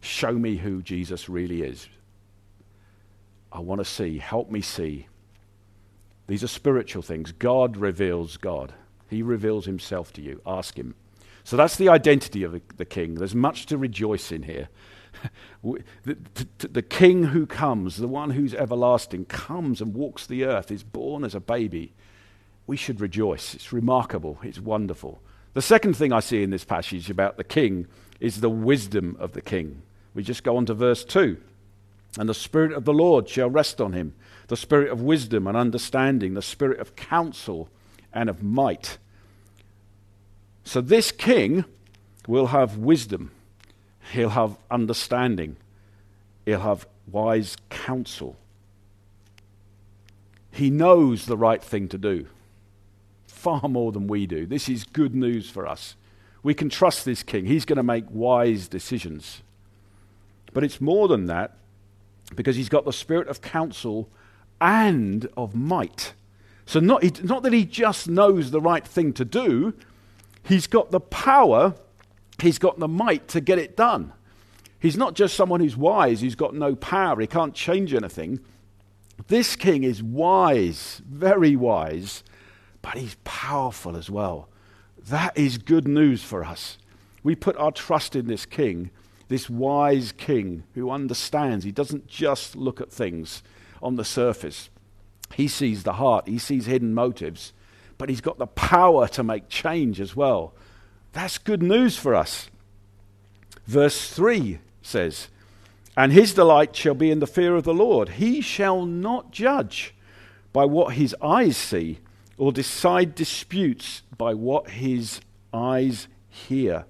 show 0.00 0.32
me 0.32 0.56
who 0.56 0.82
Jesus 0.82 1.28
really 1.28 1.62
is. 1.62 1.88
I 3.52 3.60
want 3.60 3.80
to 3.80 3.84
see. 3.84 4.18
Help 4.18 4.50
me 4.50 4.60
see. 4.60 5.06
These 6.26 6.44
are 6.44 6.48
spiritual 6.48 7.02
things. 7.02 7.32
God 7.32 7.76
reveals 7.76 8.36
God, 8.36 8.74
He 9.08 9.22
reveals 9.22 9.66
Himself 9.66 10.12
to 10.14 10.22
you. 10.22 10.40
Ask 10.46 10.78
Him. 10.78 10.94
So 11.44 11.56
that's 11.56 11.76
the 11.76 11.88
identity 11.88 12.42
of 12.42 12.60
the 12.76 12.84
king. 12.84 13.14
There's 13.14 13.34
much 13.34 13.64
to 13.66 13.78
rejoice 13.78 14.30
in 14.30 14.42
here. 14.42 14.68
the, 16.04 16.16
the, 16.58 16.82
king 16.82 17.24
who 17.24 17.46
comes, 17.46 17.96
the 17.96 18.06
one 18.06 18.30
who's 18.30 18.54
everlasting, 18.54 19.24
comes 19.24 19.80
and 19.80 19.94
walks 19.94 20.26
the 20.26 20.44
earth, 20.44 20.70
is 20.70 20.82
born 20.82 21.24
as 21.24 21.34
a 21.34 21.40
baby. 21.40 21.94
We 22.68 22.76
should 22.76 23.00
rejoice. 23.00 23.54
It's 23.54 23.72
remarkable. 23.72 24.38
It's 24.44 24.60
wonderful. 24.60 25.20
The 25.54 25.62
second 25.62 25.96
thing 25.96 26.12
I 26.12 26.20
see 26.20 26.44
in 26.44 26.50
this 26.50 26.64
passage 26.64 27.10
about 27.10 27.36
the 27.36 27.42
king 27.42 27.88
is 28.20 28.40
the 28.40 28.48
wisdom 28.48 29.16
of 29.18 29.32
the 29.32 29.42
king. 29.42 29.82
We 30.14 30.22
just 30.22 30.44
go 30.44 30.56
on 30.56 30.66
to 30.66 30.74
verse 30.74 31.04
2. 31.04 31.36
And 32.16 32.28
the 32.28 32.34
Spirit 32.34 32.72
of 32.72 32.84
the 32.84 32.92
Lord 32.92 33.28
shall 33.28 33.50
rest 33.50 33.80
on 33.80 33.92
him 33.92 34.14
the 34.46 34.56
Spirit 34.56 34.90
of 34.90 35.02
wisdom 35.02 35.48
and 35.48 35.56
understanding, 35.56 36.34
the 36.34 36.42
Spirit 36.42 36.78
of 36.78 36.94
counsel 36.94 37.68
and 38.12 38.30
of 38.30 38.42
might 38.42 38.98
so 40.68 40.82
this 40.82 41.12
king 41.12 41.64
will 42.26 42.48
have 42.48 42.76
wisdom, 42.76 43.30
he'll 44.12 44.28
have 44.28 44.58
understanding, 44.70 45.56
he'll 46.44 46.60
have 46.60 46.86
wise 47.10 47.56
counsel. 47.70 48.36
He 50.50 50.68
knows 50.68 51.24
the 51.24 51.38
right 51.38 51.62
thing 51.62 51.88
to 51.88 51.96
do, 51.96 52.26
far 53.48 53.68
more 53.68 53.92
than 53.92 54.06
we 54.06 54.26
do. 54.26 54.46
This 54.46 54.68
is 54.68 54.84
good 54.84 55.14
news 55.14 55.48
for 55.48 55.66
us. 55.66 55.96
We 56.42 56.54
can 56.54 56.68
trust 56.68 57.04
this 57.04 57.22
king. 57.22 57.46
He's 57.46 57.64
going 57.64 57.78
to 57.78 57.82
make 57.82 58.04
wise 58.10 58.68
decisions. 58.68 59.42
But 60.52 60.64
it's 60.64 60.80
more 60.80 61.08
than 61.08 61.26
that 61.26 61.56
because 62.34 62.56
he's 62.56 62.68
got 62.68 62.84
the 62.84 62.92
spirit 62.92 63.28
of 63.28 63.40
counsel 63.40 64.08
and 64.60 65.28
of 65.36 65.54
might. 65.54 66.14
So, 66.66 66.80
not, 66.80 67.24
not 67.24 67.42
that 67.42 67.52
he 67.52 67.64
just 67.64 68.08
knows 68.08 68.50
the 68.50 68.60
right 68.60 68.86
thing 68.86 69.12
to 69.14 69.24
do, 69.24 69.74
He's 70.48 70.66
got 70.66 70.90
the 70.90 71.00
power, 71.00 71.74
he's 72.40 72.58
got 72.58 72.78
the 72.78 72.88
might 72.88 73.28
to 73.28 73.40
get 73.42 73.58
it 73.58 73.76
done. 73.76 74.14
He's 74.80 74.96
not 74.96 75.14
just 75.14 75.36
someone 75.36 75.60
who's 75.60 75.76
wise, 75.76 76.22
who's 76.22 76.34
got 76.34 76.54
no 76.54 76.74
power, 76.74 77.20
he 77.20 77.26
can't 77.26 77.54
change 77.54 77.92
anything. 77.92 78.40
This 79.26 79.56
king 79.56 79.84
is 79.84 80.02
wise, 80.02 81.02
very 81.06 81.54
wise, 81.54 82.22
but 82.88 83.00
he's 83.00 83.16
powerful 83.24 83.96
as 83.96 84.08
well. 84.08 84.48
That 85.08 85.36
is 85.36 85.58
good 85.58 85.86
news 85.86 86.22
for 86.22 86.44
us. 86.44 86.78
We 87.22 87.34
put 87.34 87.56
our 87.56 87.70
trust 87.70 88.16
in 88.16 88.26
this 88.26 88.46
king, 88.46 88.90
this 89.28 89.50
wise 89.50 90.12
king 90.12 90.64
who 90.74 90.90
understands. 90.90 91.64
He 91.64 91.72
doesn't 91.72 92.06
just 92.06 92.56
look 92.56 92.80
at 92.80 92.90
things 92.90 93.42
on 93.82 93.96
the 93.96 94.04
surface, 94.04 94.70
he 95.34 95.46
sees 95.46 95.82
the 95.82 95.94
heart, 95.94 96.26
he 96.26 96.38
sees 96.38 96.66
hidden 96.66 96.94
motives 96.94 97.52
but 97.98 98.08
he's 98.08 98.20
got 98.20 98.38
the 98.38 98.46
power 98.46 99.08
to 99.08 99.22
make 99.22 99.48
change 99.48 100.00
as 100.00 100.16
well. 100.16 100.54
That's 101.12 101.36
good 101.36 101.62
news 101.62 101.98
for 101.98 102.14
us. 102.14 102.48
Verse 103.66 104.08
3 104.10 104.60
says, 104.80 105.28
And 105.96 106.12
his 106.12 106.32
delight 106.32 106.74
shall 106.74 106.94
be 106.94 107.10
in 107.10 107.18
the 107.18 107.26
fear 107.26 107.56
of 107.56 107.64
the 107.64 107.74
Lord. 107.74 108.10
He 108.10 108.40
shall 108.40 108.86
not 108.86 109.32
judge 109.32 109.94
by 110.52 110.64
what 110.64 110.94
his 110.94 111.14
eyes 111.20 111.56
see, 111.56 111.98
or 112.38 112.52
decide 112.52 113.14
disputes 113.14 114.02
by 114.16 114.32
what 114.32 114.70
his 114.70 115.20
eyes 115.52 116.08
hear. 116.28 116.84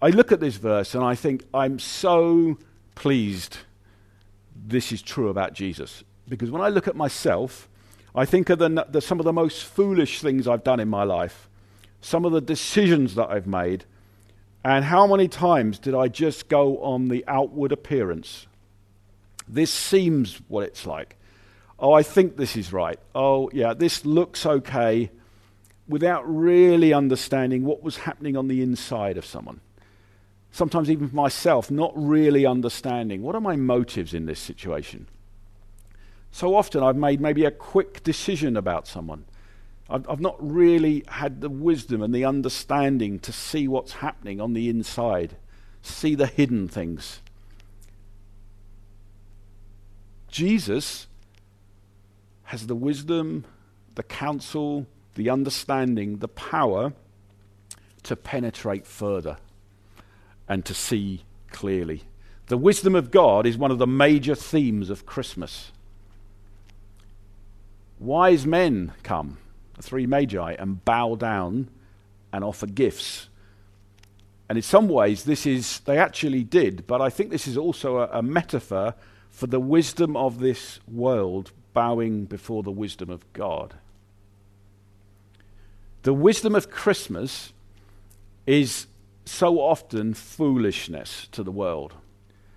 I 0.00 0.08
look 0.08 0.32
at 0.32 0.40
this 0.40 0.56
verse 0.56 0.94
and 0.94 1.04
I 1.04 1.14
think, 1.14 1.44
I'm 1.52 1.78
so 1.78 2.56
pleased 2.94 3.58
this 4.66 4.92
is 4.92 5.02
true 5.02 5.28
about 5.28 5.52
Jesus. 5.52 6.04
Because 6.28 6.50
when 6.50 6.62
I 6.62 6.68
look 6.68 6.86
at 6.86 6.96
myself, 6.96 7.68
I 8.14 8.24
think 8.24 8.50
of 8.50 8.58
the, 8.58 8.86
the, 8.88 9.00
some 9.00 9.18
of 9.18 9.24
the 9.24 9.32
most 9.32 9.64
foolish 9.64 10.20
things 10.20 10.46
I've 10.46 10.64
done 10.64 10.80
in 10.80 10.88
my 10.88 11.04
life, 11.04 11.48
some 12.00 12.24
of 12.24 12.32
the 12.32 12.40
decisions 12.40 13.14
that 13.16 13.30
I've 13.30 13.46
made, 13.46 13.84
and 14.64 14.84
how 14.84 15.06
many 15.06 15.28
times 15.28 15.78
did 15.78 15.94
I 15.94 16.08
just 16.08 16.48
go 16.48 16.78
on 16.82 17.08
the 17.08 17.24
outward 17.26 17.72
appearance? 17.72 18.46
This 19.48 19.70
seems 19.70 20.40
what 20.48 20.64
it's 20.64 20.86
like. 20.86 21.16
Oh, 21.80 21.92
I 21.94 22.02
think 22.02 22.36
this 22.36 22.56
is 22.56 22.72
right. 22.72 23.00
Oh, 23.14 23.50
yeah, 23.54 23.72
this 23.72 24.04
looks 24.04 24.44
okay, 24.44 25.10
without 25.88 26.22
really 26.28 26.92
understanding 26.92 27.64
what 27.64 27.82
was 27.82 27.96
happening 27.98 28.36
on 28.36 28.48
the 28.48 28.62
inside 28.62 29.16
of 29.16 29.24
someone. 29.24 29.60
Sometimes, 30.52 30.90
even 30.90 31.10
myself, 31.12 31.70
not 31.70 31.92
really 31.96 32.44
understanding 32.44 33.22
what 33.22 33.34
are 33.34 33.40
my 33.40 33.56
motives 33.56 34.12
in 34.12 34.26
this 34.26 34.38
situation. 34.38 35.06
So 36.32 36.54
often 36.54 36.82
I've 36.82 36.96
made 36.96 37.20
maybe 37.20 37.44
a 37.44 37.50
quick 37.50 38.02
decision 38.02 38.56
about 38.56 38.86
someone. 38.86 39.24
I've, 39.88 40.08
I've 40.08 40.20
not 40.20 40.36
really 40.38 41.04
had 41.08 41.40
the 41.40 41.48
wisdom 41.48 42.02
and 42.02 42.14
the 42.14 42.24
understanding 42.24 43.18
to 43.20 43.32
see 43.32 43.66
what's 43.66 43.94
happening 43.94 44.40
on 44.40 44.52
the 44.52 44.68
inside, 44.68 45.36
see 45.82 46.14
the 46.14 46.26
hidden 46.26 46.68
things. 46.68 47.20
Jesus 50.28 51.08
has 52.50 52.66
the 52.66 52.74
wisdom, 52.74 53.44
the 53.94 54.02
counsel, 54.02 54.84
the 55.14 55.30
understanding, 55.30 56.16
the 56.16 56.26
power 56.26 56.92
to 58.02 58.16
penetrate 58.16 58.84
further 58.84 59.36
and 60.48 60.64
to 60.64 60.74
see 60.74 61.22
clearly. 61.52 62.02
The 62.48 62.56
wisdom 62.56 62.96
of 62.96 63.12
God 63.12 63.46
is 63.46 63.56
one 63.56 63.70
of 63.70 63.78
the 63.78 63.86
major 63.86 64.34
themes 64.34 64.90
of 64.90 65.06
Christmas 65.06 65.70
wise 68.00 68.44
men 68.44 68.94
come, 69.04 69.38
the 69.76 69.82
three 69.82 70.06
magi, 70.06 70.56
and 70.58 70.84
bow 70.84 71.14
down 71.14 71.68
and 72.32 72.42
offer 72.42 72.66
gifts. 72.66 73.28
And 74.48 74.58
in 74.58 74.62
some 74.62 74.88
ways, 74.88 75.22
this 75.22 75.46
is, 75.46 75.78
they 75.84 75.98
actually 75.98 76.42
did, 76.42 76.84
but 76.88 77.00
I 77.00 77.10
think 77.10 77.30
this 77.30 77.46
is 77.46 77.56
also 77.56 77.98
a, 77.98 78.08
a 78.14 78.22
metaphor 78.22 78.94
for 79.28 79.46
the 79.46 79.60
wisdom 79.60 80.16
of 80.16 80.40
this 80.40 80.80
world 80.90 81.52
bowing 81.72 82.24
before 82.24 82.62
the 82.62 82.70
wisdom 82.70 83.10
of 83.10 83.30
God. 83.32 83.74
The 86.02 86.14
wisdom 86.14 86.54
of 86.54 86.70
Christmas 86.70 87.52
is 88.46 88.86
so 89.24 89.60
often 89.60 90.14
foolishness 90.14 91.28
to 91.32 91.42
the 91.42 91.52
world. 91.52 91.94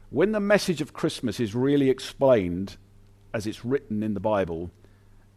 When 0.10 0.32
the 0.32 0.40
message 0.40 0.82
of 0.82 0.94
Christmas 0.94 1.40
is 1.40 1.54
really 1.54 1.90
explained 1.90 2.78
as 3.34 3.48
it's 3.48 3.66
written 3.66 4.04
in 4.04 4.14
the 4.14 4.20
Bible, 4.20 4.72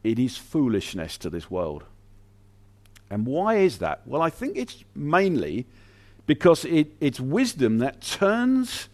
it 0.05 0.19
is 0.19 0.37
foolishness 0.37 1.19
to 1.19 1.31
this 1.31 1.51
world. 1.51 1.85
And 3.11 3.27
why 3.27 3.57
is 3.57 3.79
that? 3.79 4.03
Well, 4.07 4.23
I 4.23 4.31
think 4.31 4.57
it's 4.57 4.85
mainly 4.95 5.67
because 6.27 6.65
it, 6.65 6.93
it's 7.01 7.21
wisdom 7.21 7.79
that 7.79 8.01
turns 8.01 8.89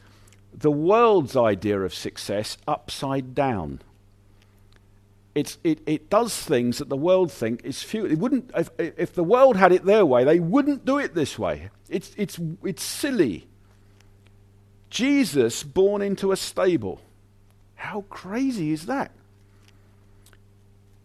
the 0.55 0.71
world's 0.71 1.37
idea 1.37 1.81
of 1.81 1.95
success 1.95 2.59
upside 2.69 3.35
down. 3.35 3.81
It's, 5.35 5.59
it, 5.65 5.81
it 5.87 6.11
does 6.11 6.37
things 6.37 6.79
that 6.79 6.89
the 6.89 6.97
world 6.97 7.33
think 7.33 7.65
is 7.65 7.83
few. 7.83 8.05
It 8.05 8.19
wouldn't, 8.19 8.51
if, 8.55 8.71
if 8.79 9.15
the 9.15 9.25
world 9.25 9.57
had 9.57 9.73
it 9.73 9.85
their 9.85 10.05
way, 10.05 10.25
they 10.25 10.41
wouldn't 10.41 10.85
do 10.85 10.99
it 10.99 11.15
this 11.15 11.39
way. 11.39 11.71
It's, 11.89 12.13
it's, 12.17 12.39
it's 12.63 12.83
silly. 12.83 13.47
Jesus 14.91 15.63
born 15.63 16.03
into 16.03 16.33
a 16.33 16.37
stable. 16.37 17.01
How 17.77 18.03
crazy 18.11 18.73
is 18.73 18.87
that? 18.87 19.11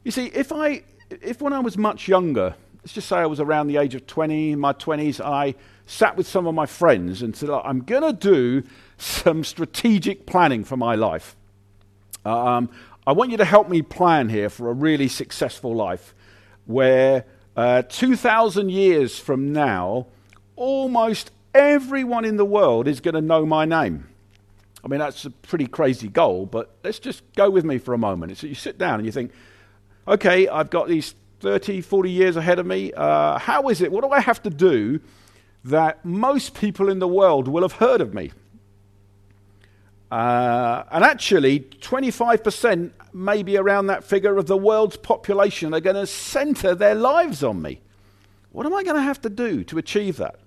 You 0.04 0.12
see, 0.12 0.26
if 0.28 0.52
I, 0.52 0.84
if 1.10 1.42
when 1.42 1.54
I 1.54 1.60
was 1.60 1.78
much 1.78 2.08
younger, 2.10 2.56
let's 2.82 2.94
just 2.94 3.08
say 3.08 3.18
I 3.18 3.26
was 3.26 3.40
around 3.40 3.68
the 3.68 3.78
age 3.78 3.96
of 3.96 4.08
20, 4.08 4.52
in 4.52 4.60
my 4.60 4.74
20s, 4.74 5.24
I 5.24 5.56
sat 5.86 6.18
with 6.18 6.28
some 6.28 6.48
of 6.48 6.54
my 6.54 6.66
friends 6.66 7.22
and 7.22 7.36
said, 7.36 7.50
I'm 7.50 7.82
going 7.82 8.04
to 8.04 8.14
do 8.14 8.64
some 8.98 9.46
strategic 9.46 10.26
planning 10.26 10.66
for 10.66 10.76
my 10.76 10.96
life. 10.96 11.38
Um, 12.26 12.70
I 13.08 13.14
want 13.14 13.32
you 13.32 13.38
to 13.38 13.46
help 13.46 13.70
me 13.70 13.82
plan 13.82 14.28
here 14.28 14.50
for 14.50 14.70
a 14.70 14.74
really 14.74 15.08
successful 15.08 15.74
life 15.74 16.14
where 16.66 17.24
uh, 17.56 17.84
2,000 17.84 18.70
years 18.70 19.18
from 19.18 19.54
now, 19.54 20.08
almost 20.58 21.32
everyone 21.56 22.26
in 22.26 22.36
the 22.36 22.44
world 22.44 22.86
is 22.86 23.00
going 23.00 23.16
to 23.16 23.22
know 23.22 23.46
my 23.46 23.64
name. 23.64 24.10
I 24.84 24.90
mean, 24.90 25.00
that's 25.00 25.24
a 25.24 25.30
pretty 25.30 25.68
crazy 25.68 26.10
goal, 26.10 26.48
but 26.48 26.76
let's 26.84 27.00
just 27.00 27.24
go 27.34 27.50
with 27.50 27.64
me 27.64 27.78
for 27.78 27.94
a 27.94 27.98
moment. 27.98 28.38
So 28.40 28.46
you 28.46 28.56
sit 28.56 28.78
down 28.78 28.96
and 28.96 29.06
you 29.06 29.14
think, 29.14 29.32
okay, 30.06 30.50
I've 30.50 30.70
got 30.70 30.90
these 30.90 31.16
30, 31.40 31.80
40 31.80 32.12
years 32.12 32.36
ahead 32.36 32.60
of 32.60 32.66
me. 32.66 32.92
Uh, 32.92 33.40
how 33.40 33.70
is 33.70 33.80
it? 33.80 33.90
What 33.90 34.04
do 34.04 34.10
I 34.10 34.20
have 34.20 34.44
to 34.44 34.50
do 34.50 35.00
that 35.64 36.04
most 36.04 36.56
people 36.56 36.90
in 36.90 37.00
the 37.00 37.08
world 37.08 37.48
will 37.48 37.62
have 37.62 37.74
heard 37.74 38.02
of 38.02 38.14
me? 38.14 38.34
Uh, 40.12 40.84
and 40.92 41.04
actually, 41.04 41.60
25%, 41.60 42.92
maybe 43.14 43.58
around 43.58 43.88
that 43.88 44.04
figure, 44.04 44.38
of 44.38 44.48
the 44.48 44.58
world's 44.58 44.98
population 44.98 45.74
are 45.74 45.82
going 45.82 45.96
to 45.96 46.08
center 46.08 46.74
their 46.74 46.96
lives 46.96 47.44
on 47.44 47.62
me. 47.62 47.82
What 48.52 48.66
am 48.66 48.74
I 48.74 48.84
going 48.84 48.96
to 48.96 49.02
have 49.02 49.22
to 49.22 49.30
do 49.30 49.64
to 49.66 49.78
achieve 49.78 50.18
that? 50.18 50.40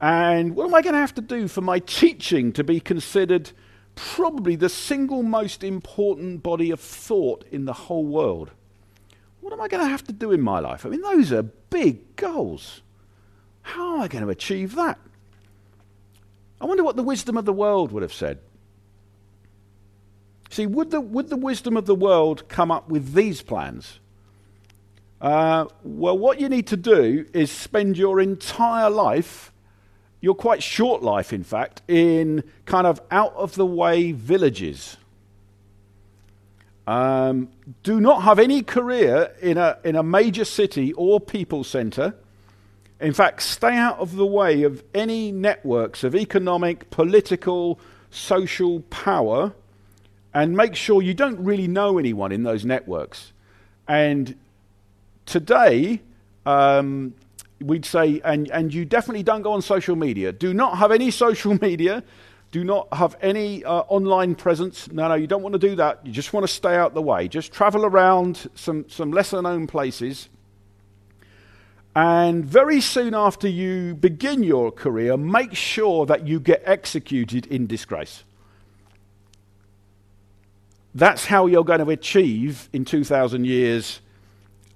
And 0.00 0.54
what 0.56 0.66
am 0.66 0.74
I 0.74 0.82
going 0.82 0.94
to 0.94 1.00
have 1.00 1.14
to 1.14 1.20
do 1.20 1.48
for 1.48 1.60
my 1.60 1.78
teaching 1.78 2.52
to 2.52 2.64
be 2.64 2.80
considered 2.80 3.50
probably 3.94 4.54
the 4.56 4.68
single 4.68 5.22
most 5.22 5.64
important 5.64 6.42
body 6.42 6.70
of 6.70 6.80
thought 6.80 7.44
in 7.50 7.64
the 7.64 7.72
whole 7.72 8.04
world? 8.04 8.50
What 9.40 9.52
am 9.52 9.60
I 9.60 9.68
going 9.68 9.82
to 9.82 9.88
have 9.88 10.04
to 10.04 10.12
do 10.12 10.32
in 10.32 10.40
my 10.40 10.60
life? 10.60 10.84
I 10.84 10.88
mean, 10.88 11.00
those 11.00 11.32
are 11.32 11.42
big 11.42 12.16
goals. 12.16 12.82
How 13.62 13.94
am 13.94 14.00
I 14.00 14.08
going 14.08 14.24
to 14.24 14.30
achieve 14.30 14.74
that? 14.74 14.98
I 16.60 16.66
wonder 16.66 16.82
what 16.82 16.96
the 16.96 17.02
wisdom 17.02 17.36
of 17.36 17.44
the 17.44 17.52
world 17.52 17.92
would 17.92 18.02
have 18.02 18.12
said. 18.12 18.38
See, 20.50 20.66
would 20.66 20.90
the, 20.90 21.00
would 21.00 21.28
the 21.28 21.36
wisdom 21.36 21.76
of 21.76 21.86
the 21.86 21.94
world 21.94 22.48
come 22.48 22.70
up 22.70 22.88
with 22.88 23.12
these 23.12 23.42
plans? 23.42 24.00
Uh, 25.20 25.66
well, 25.82 26.16
what 26.16 26.40
you 26.40 26.48
need 26.48 26.66
to 26.68 26.76
do 26.76 27.26
is 27.32 27.50
spend 27.50 27.98
your 27.98 28.20
entire 28.20 28.88
life, 28.88 29.52
your 30.20 30.34
quite 30.34 30.62
short 30.62 31.02
life, 31.02 31.32
in 31.32 31.44
fact, 31.44 31.82
in 31.88 32.44
kind 32.66 32.86
of 32.86 33.00
out 33.10 33.34
of 33.34 33.54
the 33.56 33.66
way 33.66 34.12
villages. 34.12 34.96
Um, 36.86 37.50
do 37.82 38.00
not 38.00 38.22
have 38.22 38.38
any 38.38 38.62
career 38.62 39.34
in 39.42 39.58
a, 39.58 39.78
in 39.84 39.96
a 39.96 40.02
major 40.02 40.44
city 40.44 40.92
or 40.94 41.20
people 41.20 41.62
centre. 41.62 42.14
In 43.00 43.12
fact, 43.12 43.42
stay 43.42 43.76
out 43.76 43.98
of 43.98 44.16
the 44.16 44.26
way 44.26 44.62
of 44.62 44.82
any 44.94 45.30
networks 45.30 46.02
of 46.02 46.14
economic, 46.14 46.88
political, 46.90 47.78
social 48.10 48.80
power 48.88 49.52
and 50.34 50.56
make 50.56 50.74
sure 50.74 51.02
you 51.02 51.14
don't 51.14 51.38
really 51.42 51.68
know 51.68 51.98
anyone 51.98 52.32
in 52.32 52.42
those 52.42 52.64
networks. 52.64 53.32
And 53.86 54.36
today, 55.26 56.00
um, 56.44 57.14
we'd 57.60 57.84
say, 57.84 58.20
and, 58.24 58.50
and 58.50 58.72
you 58.72 58.84
definitely 58.84 59.22
don't 59.22 59.42
go 59.42 59.52
on 59.52 59.62
social 59.62 59.96
media. 59.96 60.32
Do 60.32 60.52
not 60.54 60.78
have 60.78 60.92
any 60.92 61.10
social 61.24 61.54
media. 61.54 62.02
Do 62.50 62.64
not 62.64 62.88
have 62.92 63.16
any 63.20 63.62
uh, 63.64 63.80
online 63.88 64.34
presence. 64.34 64.90
No, 64.90 65.08
no, 65.08 65.14
you 65.14 65.26
don't 65.26 65.42
want 65.42 65.52
to 65.52 65.58
do 65.58 65.76
that. 65.76 66.04
You 66.04 66.12
just 66.12 66.32
want 66.32 66.46
to 66.46 66.52
stay 66.52 66.76
out 66.76 66.94
the 66.94 67.02
way. 67.02 67.28
Just 67.28 67.52
travel 67.52 67.84
around 67.84 68.48
some, 68.54 68.88
some 68.88 69.12
lesser 69.12 69.42
known 69.42 69.66
places. 69.66 70.28
And 71.94 72.44
very 72.44 72.80
soon 72.80 73.14
after 73.14 73.48
you 73.48 73.94
begin 73.96 74.42
your 74.44 74.70
career, 74.70 75.16
make 75.16 75.54
sure 75.54 76.06
that 76.06 76.26
you 76.26 76.40
get 76.40 76.62
executed 76.64 77.46
in 77.46 77.66
disgrace. 77.66 78.24
That's 80.98 81.26
how 81.26 81.46
you're 81.46 81.62
going 81.62 81.78
to 81.78 81.90
achieve 81.90 82.68
in 82.72 82.84
2,000 82.84 83.44
years 83.44 84.00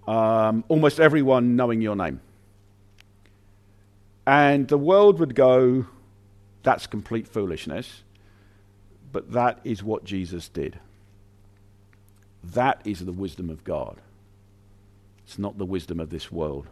um, 0.07 0.63
almost 0.69 1.01
everyone 1.01 1.57
knowing 1.57 1.83
your 1.83 1.97
name. 1.97 2.21
And 4.25 4.69
the 4.69 4.79
world 4.79 5.19
would 5.19 5.35
go, 5.35 5.87
that's 6.63 6.87
complete 6.87 7.27
foolishness. 7.27 8.05
But 9.11 9.33
that 9.33 9.59
is 9.65 9.83
what 9.83 10.05
Jesus 10.05 10.49
did. 10.49 10.79
That 12.45 12.81
is 12.85 13.05
the 13.05 13.11
wisdom 13.11 13.51
of 13.51 13.65
God. 13.65 14.01
It's 15.27 15.41
not 15.41 15.59
the 15.59 15.67
wisdom 15.67 15.99
of 15.99 16.11
this 16.11 16.31
world. 16.31 16.69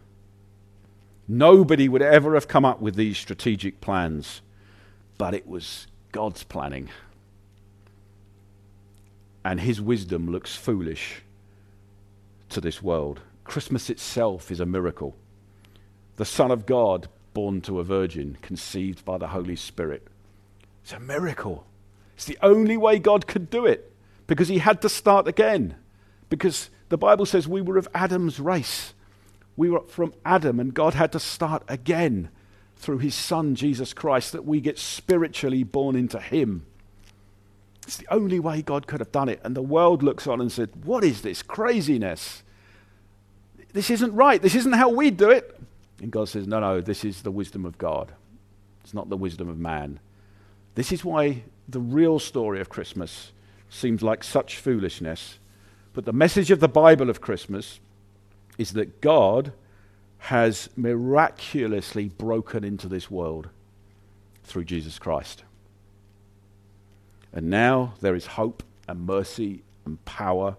Nobody 1.27 1.89
would 1.89 2.03
ever 2.03 2.35
have 2.35 2.47
come 2.47 2.65
up 2.65 2.81
with 2.81 2.95
these 2.95 3.19
strategic 3.19 3.81
plans, 3.81 4.43
but 5.19 5.35
it 5.35 5.49
was 5.49 5.89
God's 6.13 6.45
planning. 6.45 6.89
And 9.45 9.61
his 9.61 9.81
wisdom 9.81 10.31
looks 10.31 10.55
foolish 10.55 11.23
to 12.51 12.61
this 12.61 12.83
world. 12.83 13.21
Christmas 13.45 13.89
itself 13.89 14.51
is 14.51 14.61
a 14.61 14.67
miracle. 14.67 15.17
The 16.17 16.25
Son 16.25 16.51
of 16.51 16.67
God 16.67 17.09
born 17.33 17.61
to 17.63 17.81
a 17.81 17.85
virgin, 17.85 18.37
conceived 18.43 19.05
by 19.05 19.19
the 19.19 19.29
Holy 19.29 19.57
Spirit. 19.57 20.07
It's 20.83 20.93
a 20.93 21.01
miracle. 21.01 21.65
It's 22.17 22.25
the 22.27 22.39
only 22.43 22.77
way 22.77 22.99
God 22.99 23.27
could 23.27 23.49
do 23.51 23.67
it 23.67 23.93
because 24.27 24.49
he 24.49 24.59
had 24.59 24.83
to 24.83 24.89
start 24.89 25.27
again. 25.27 25.77
Because 26.29 26.71
the 26.89 26.99
Bible 26.99 27.27
says 27.27 27.49
we 27.49 27.63
were 27.63 27.79
of 27.79 27.89
Adam's 27.95 28.39
race. 28.39 28.95
We 29.57 29.71
were 29.71 29.83
from 29.89 30.15
Adam, 30.25 30.61
and 30.61 30.75
God 30.75 30.95
had 30.95 31.13
to 31.13 31.21
start 31.21 31.63
again 31.69 32.31
through 32.77 32.99
his 32.99 33.15
Son, 33.15 33.55
Jesus 33.55 33.93
Christ, 33.93 34.33
that 34.33 34.45
we 34.45 34.61
get 34.61 34.79
spiritually 34.79 35.65
born 35.65 35.97
into 35.97 36.21
him. 36.21 36.65
It's 37.91 37.97
the 37.97 38.15
only 38.15 38.39
way 38.39 38.63
God 38.63 38.87
could 38.87 39.01
have 39.01 39.11
done 39.11 39.29
it. 39.29 39.41
And 39.43 39.57
the 39.57 39.63
world 39.63 40.05
looks 40.05 40.29
on 40.29 40.41
and 40.41 40.53
said, 40.53 40.85
What 40.85 41.03
is 41.03 41.23
this 41.23 41.43
craziness? 41.43 42.45
This 43.73 43.91
isn't 43.91 44.15
right. 44.15 44.41
This 44.41 44.55
isn't 44.55 44.75
how 44.75 44.91
we 44.91 45.11
do 45.11 45.29
it. 45.31 45.59
And 46.01 46.13
God 46.13 46.29
says, 46.29 46.47
No, 46.47 46.61
no, 46.61 46.81
this 46.81 47.05
is 47.05 47.23
the 47.23 47.33
wisdom 47.33 47.67
of 47.67 47.79
God. 47.79 48.13
It's 48.85 48.95
not 48.95 49.09
the 49.09 49.17
wisdom 49.17 49.49
of 49.49 49.59
man. 49.59 49.99
This 50.77 50.93
is 50.93 51.05
why 51.05 51.43
the 51.69 51.81
real 51.81 52.21
story 52.21 52.61
of 52.61 52.69
Christmas 52.69 53.33
seems 53.69 54.05
like 54.05 54.23
such 54.23 54.55
foolishness. 54.55 55.41
But 55.93 56.05
the 56.05 56.13
message 56.13 56.53
of 56.53 56.61
the 56.61 56.69
Bible 56.69 57.11
of 57.11 57.21
Christmas 57.21 57.81
is 58.57 58.75
that 58.75 59.01
God 59.01 59.53
has 60.19 60.71
miraculously 60.77 62.09
broken 62.09 62.63
into 62.63 62.87
this 62.87 63.11
world 63.11 63.49
through 64.45 64.67
Jesus 64.67 65.01
Christ. 65.01 65.43
And 67.33 67.49
now 67.49 67.95
there 68.01 68.15
is 68.15 68.27
hope 68.27 68.63
and 68.89 69.07
mercy 69.07 69.63
and 69.85 70.05
power, 70.05 70.57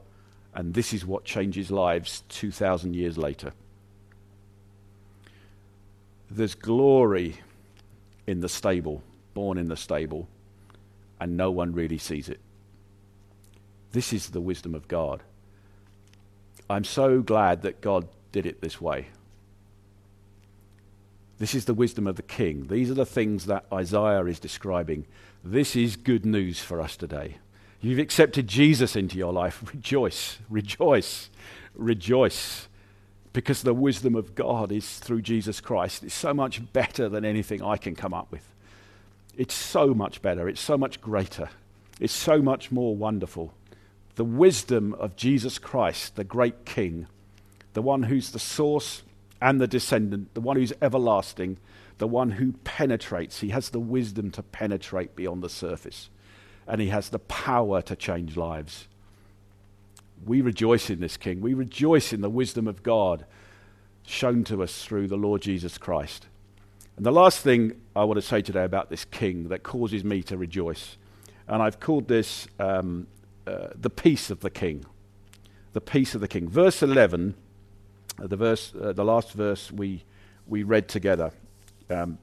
and 0.53 0.73
this 0.73 0.93
is 0.93 1.05
what 1.05 1.25
changes 1.25 1.69
lives 1.71 2.23
2,000 2.29 2.95
years 2.95 3.17
later. 3.17 3.51
There's 6.29 6.55
glory 6.55 7.37
in 8.25 8.39
the 8.39 8.49
stable, 8.49 9.03
born 9.33 9.57
in 9.57 9.67
the 9.67 9.75
stable, 9.75 10.29
and 11.19 11.35
no 11.35 11.51
one 11.51 11.73
really 11.73 11.97
sees 11.97 12.29
it. 12.29 12.39
This 13.91 14.13
is 14.13 14.29
the 14.29 14.39
wisdom 14.39 14.73
of 14.73 14.87
God. 14.87 15.21
I'm 16.69 16.85
so 16.85 17.21
glad 17.21 17.63
that 17.63 17.81
God 17.81 18.07
did 18.31 18.45
it 18.45 18.61
this 18.61 18.79
way. 18.79 19.07
This 21.41 21.55
is 21.55 21.65
the 21.65 21.73
wisdom 21.73 22.05
of 22.05 22.17
the 22.17 22.21
king. 22.21 22.67
These 22.67 22.91
are 22.91 22.93
the 22.93 23.03
things 23.03 23.47
that 23.47 23.65
Isaiah 23.73 24.25
is 24.25 24.39
describing. 24.39 25.07
This 25.43 25.75
is 25.75 25.95
good 25.95 26.23
news 26.23 26.59
for 26.59 26.79
us 26.79 26.95
today. 26.95 27.37
You've 27.81 27.97
accepted 27.97 28.45
Jesus 28.45 28.95
into 28.95 29.17
your 29.17 29.33
life. 29.33 29.63
Rejoice, 29.73 30.37
rejoice, 30.51 31.31
rejoice 31.73 32.67
because 33.33 33.63
the 33.63 33.73
wisdom 33.73 34.13
of 34.13 34.35
God 34.35 34.71
is 34.71 34.99
through 34.99 35.23
Jesus 35.23 35.59
Christ. 35.59 36.03
It's 36.03 36.13
so 36.13 36.31
much 36.31 36.61
better 36.73 37.09
than 37.09 37.25
anything 37.25 37.63
I 37.63 37.75
can 37.75 37.95
come 37.95 38.13
up 38.13 38.31
with. 38.31 38.47
It's 39.35 39.55
so 39.55 39.95
much 39.95 40.21
better. 40.21 40.47
It's 40.47 40.61
so 40.61 40.77
much 40.77 41.01
greater. 41.01 41.49
It's 41.99 42.13
so 42.13 42.39
much 42.39 42.71
more 42.71 42.95
wonderful. 42.95 43.51
The 44.13 44.25
wisdom 44.25 44.93
of 44.93 45.15
Jesus 45.15 45.57
Christ, 45.57 46.17
the 46.17 46.23
great 46.23 46.65
King, 46.65 47.07
the 47.73 47.81
one 47.81 48.03
who's 48.03 48.29
the 48.29 48.37
source 48.37 49.01
and 49.41 49.59
the 49.59 49.67
descendant, 49.67 50.33
the 50.33 50.41
one 50.41 50.57
who's 50.57 50.73
everlasting, 50.81 51.57
the 51.97 52.07
one 52.07 52.31
who 52.31 52.53
penetrates. 52.63 53.39
He 53.39 53.49
has 53.49 53.69
the 53.69 53.79
wisdom 53.79 54.31
to 54.31 54.43
penetrate 54.43 55.15
beyond 55.15 55.43
the 55.43 55.49
surface, 55.49 56.09
and 56.67 56.79
he 56.79 56.87
has 56.87 57.09
the 57.09 57.19
power 57.19 57.81
to 57.81 57.95
change 57.95 58.37
lives 58.37 58.87
we 60.25 60.41
rejoice 60.41 60.89
in 60.89 60.99
this 60.99 61.17
King. 61.17 61.41
We 61.41 61.53
rejoice 61.53 62.13
in 62.13 62.21
the 62.21 62.29
wisdom 62.29 62.67
of 62.67 62.83
God 62.83 63.25
shown 64.05 64.43
to 64.45 64.63
us 64.63 64.83
through 64.83 65.07
the 65.07 65.17
Lord 65.17 65.41
Jesus 65.41 65.77
Christ. 65.77 66.27
And 66.97 67.05
the 67.05 67.11
last 67.11 67.39
thing 67.39 67.79
I 67.95 68.03
want 68.03 68.17
to 68.17 68.21
say 68.21 68.41
today 68.41 68.63
about 68.63 68.89
this 68.89 69.05
King 69.05 69.49
that 69.49 69.63
causes 69.63 70.03
me 70.03 70.21
to 70.23 70.37
rejoice, 70.37 70.97
and 71.47 71.61
I've 71.61 71.79
called 71.79 72.07
this 72.07 72.47
um, 72.59 73.07
uh, 73.47 73.69
the 73.75 73.89
peace 73.89 74.29
of 74.29 74.41
the 74.41 74.49
King. 74.49 74.85
The 75.73 75.81
peace 75.81 76.13
of 76.15 76.21
the 76.21 76.27
King. 76.27 76.49
Verse 76.49 76.83
11, 76.83 77.33
uh, 78.21 78.27
the, 78.27 78.35
verse, 78.35 78.73
uh, 78.79 78.93
the 78.93 79.05
last 79.05 79.31
verse 79.33 79.71
we, 79.71 80.03
we 80.47 80.63
read 80.63 80.87
together. 80.87 81.31
Um, 81.89 82.17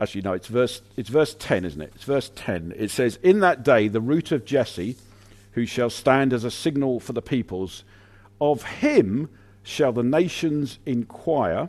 actually, 0.00 0.22
no, 0.22 0.32
it's 0.32 0.48
verse, 0.48 0.82
it's 0.96 1.08
verse 1.08 1.34
10, 1.38 1.64
isn't 1.64 1.80
it? 1.80 1.92
It's 1.94 2.04
verse 2.04 2.30
10. 2.34 2.74
It 2.76 2.90
says, 2.90 3.18
In 3.22 3.40
that 3.40 3.62
day, 3.62 3.88
the 3.88 4.00
root 4.00 4.32
of 4.32 4.44
Jesse 4.44 4.96
who 5.52 5.66
shall 5.66 5.90
stand 5.90 6.32
as 6.32 6.44
a 6.44 6.50
signal 6.50 7.00
for 7.00 7.12
the 7.12 7.22
peoples. 7.22 7.84
Of 8.40 8.62
him 8.62 9.28
shall 9.62 9.92
the 9.92 10.02
nations 10.02 10.78
inquire, 10.84 11.68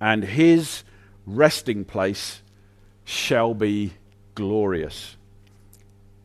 and 0.00 0.24
his 0.24 0.82
resting 1.26 1.84
place 1.84 2.42
shall 3.04 3.54
be 3.54 3.94
glorious. 4.34 5.16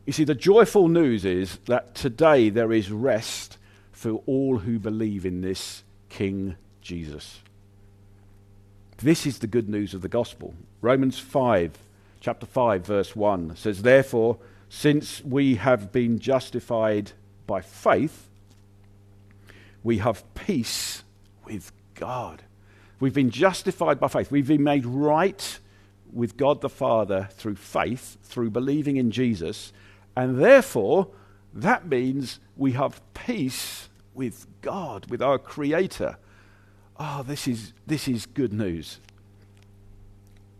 You 0.06 0.12
see, 0.12 0.24
the 0.24 0.34
joyful 0.34 0.88
news 0.88 1.24
is 1.24 1.58
that 1.66 1.94
today 1.94 2.48
there 2.48 2.72
is 2.72 2.90
rest 2.90 3.58
for 4.00 4.22
all 4.24 4.56
who 4.60 4.78
believe 4.78 5.26
in 5.26 5.42
this 5.42 5.82
King 6.08 6.56
Jesus. 6.80 7.40
This 8.96 9.26
is 9.26 9.40
the 9.40 9.46
good 9.46 9.68
news 9.68 9.92
of 9.92 10.00
the 10.00 10.08
gospel. 10.08 10.54
Romans 10.80 11.18
5, 11.18 11.76
chapter 12.18 12.46
5, 12.46 12.86
verse 12.86 13.14
1 13.14 13.56
says, 13.56 13.82
Therefore, 13.82 14.38
since 14.70 15.22
we 15.22 15.56
have 15.56 15.92
been 15.92 16.18
justified 16.18 17.12
by 17.46 17.60
faith, 17.60 18.30
we 19.82 19.98
have 19.98 20.24
peace 20.34 21.02
with 21.44 21.70
God. 21.94 22.44
We've 23.00 23.12
been 23.12 23.28
justified 23.28 24.00
by 24.00 24.08
faith. 24.08 24.30
We've 24.30 24.48
been 24.48 24.64
made 24.64 24.86
right 24.86 25.58
with 26.10 26.38
God 26.38 26.62
the 26.62 26.70
Father 26.70 27.28
through 27.32 27.56
faith, 27.56 28.16
through 28.22 28.48
believing 28.48 28.96
in 28.96 29.10
Jesus. 29.10 29.74
And 30.16 30.38
therefore, 30.38 31.08
that 31.52 31.86
means 31.86 32.40
we 32.56 32.72
have 32.72 33.02
peace 33.12 33.88
with 34.14 34.46
God, 34.60 35.10
with 35.10 35.22
our 35.22 35.38
Creator. 35.38 36.16
Oh, 36.98 37.22
this 37.22 37.48
is, 37.48 37.72
this 37.86 38.08
is 38.08 38.26
good 38.26 38.52
news. 38.52 39.00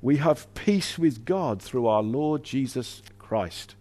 We 0.03 0.17
have 0.17 0.53
peace 0.55 0.99
with 0.99 1.25
God 1.25 1.61
through 1.61 1.87
our 1.87 2.03
Lord 2.03 2.43
Jesus 2.43 3.03
Christ. 3.19 3.75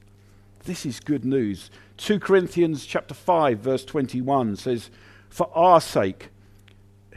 This 0.65 0.85
is 0.85 0.99
good 0.99 1.23
news. 1.23 1.71
2 1.97 2.19
Corinthians 2.19 2.85
chapter 2.85 3.13
5 3.13 3.59
verse 3.59 3.85
21 3.85 4.57
says, 4.57 4.89
"For 5.29 5.49
our 5.55 5.79
sake 5.79 6.29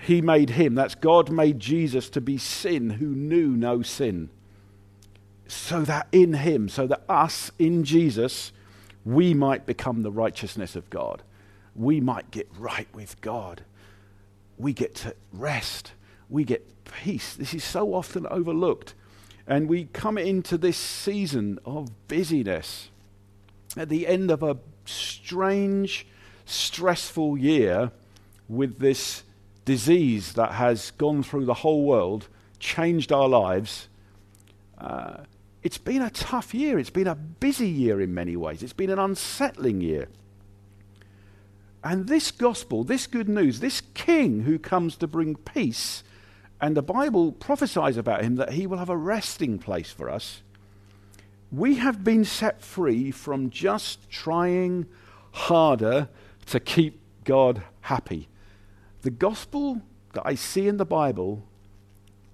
he 0.03 0.21
made 0.21 0.51
him, 0.51 0.75
that's 0.75 0.95
God 0.95 1.31
made 1.31 1.61
Jesus 1.61 2.11
to 2.11 2.21
be 2.21 2.37
sin 2.37 2.91
who 2.91 3.07
knew 3.07 3.49
no 3.49 3.83
sin, 3.83 4.31
so 5.47 5.83
that 5.83 6.09
in 6.11 6.35
him, 6.35 6.69
so 6.69 6.87
that 6.89 7.05
us 7.09 7.53
in 7.59 7.85
Jesus, 7.85 8.53
we 9.05 9.33
might 9.35 9.65
become 9.65 10.03
the 10.03 10.11
righteousness 10.11 10.75
of 10.75 10.91
God. 10.91 11.23
We 11.75 12.01
might 12.01 12.31
get 12.31 12.49
right 12.59 12.89
with 12.95 13.21
God. 13.21 13.65
We 14.59 14.73
get 14.73 14.95
to 14.97 15.15
rest. 15.33 15.93
We 16.29 16.45
get 16.45 16.85
peace. 16.85 17.35
This 17.35 17.55
is 17.55 17.65
so 17.65 17.95
often 17.95 18.27
overlooked. 18.27 18.95
And 19.47 19.69
we 19.69 19.87
come 19.93 20.19
into 20.19 20.57
this 20.57 20.77
season 20.77 21.59
of 21.65 22.09
busyness 22.09 22.91
at 23.77 23.89
the 23.89 24.07
end 24.07 24.31
of 24.31 24.43
a 24.43 24.59
strange, 24.85 26.07
stressful 26.45 27.39
year 27.39 27.91
with 28.49 28.79
this 28.79 29.23
disease 29.65 30.35
that 30.35 30.53
has 30.53 30.91
gone 30.93 31.23
through 31.23 31.45
the 31.45 31.55
whole 31.55 31.85
world, 31.85 32.29
changed 32.59 33.13
our 33.13 33.29
lives. 33.29 33.89
Uh, 34.79 35.19
it's 35.63 35.79
been 35.79 36.03
a 36.03 36.11
tough 36.11 36.55
year. 36.55 36.79
It's 36.79 36.91
been 36.91 37.07
a 37.07 37.15
busy 37.15 37.69
year 37.69 38.01
in 38.01 38.13
many 38.15 38.37
ways. 38.37 38.63
It's 38.63 38.73
been 38.73 38.91
an 38.91 38.99
unsettling 38.99 39.81
year. 39.81 40.09
And 41.85 42.07
this 42.07 42.31
gospel, 42.31 42.85
this 42.85 43.07
good 43.07 43.29
news, 43.29 43.61
this 43.61 43.83
king 43.95 44.43
who 44.43 44.59
comes 44.59 44.97
to 44.97 45.07
bring 45.07 45.35
peace, 45.37 46.05
and 46.61 46.77
the 46.77 46.83
Bible 46.83 47.33
prophesies 47.33 47.97
about 47.97 48.23
him 48.23 48.37
that 48.37 48.53
he 48.53 48.69
will 48.69 48.79
have 48.79 48.89
a 48.89 48.97
resting 48.97 49.59
place 49.59 49.91
for 49.91 50.09
us. 50.09 50.43
We 51.51 51.77
have 51.77 52.05
been 52.05 52.25
set 52.25 52.63
free 52.63 53.11
from 53.11 53.51
just 53.51 54.09
trying 54.09 54.87
harder 55.33 56.09
to 56.47 56.61
keep 56.61 57.01
God 57.25 57.63
happy. 57.83 58.29
The 59.03 59.11
gospel 59.11 59.83
that 60.13 60.23
I 60.25 60.37
see 60.37 60.69
in 60.69 60.77
the 60.77 60.85
Bible 60.85 61.43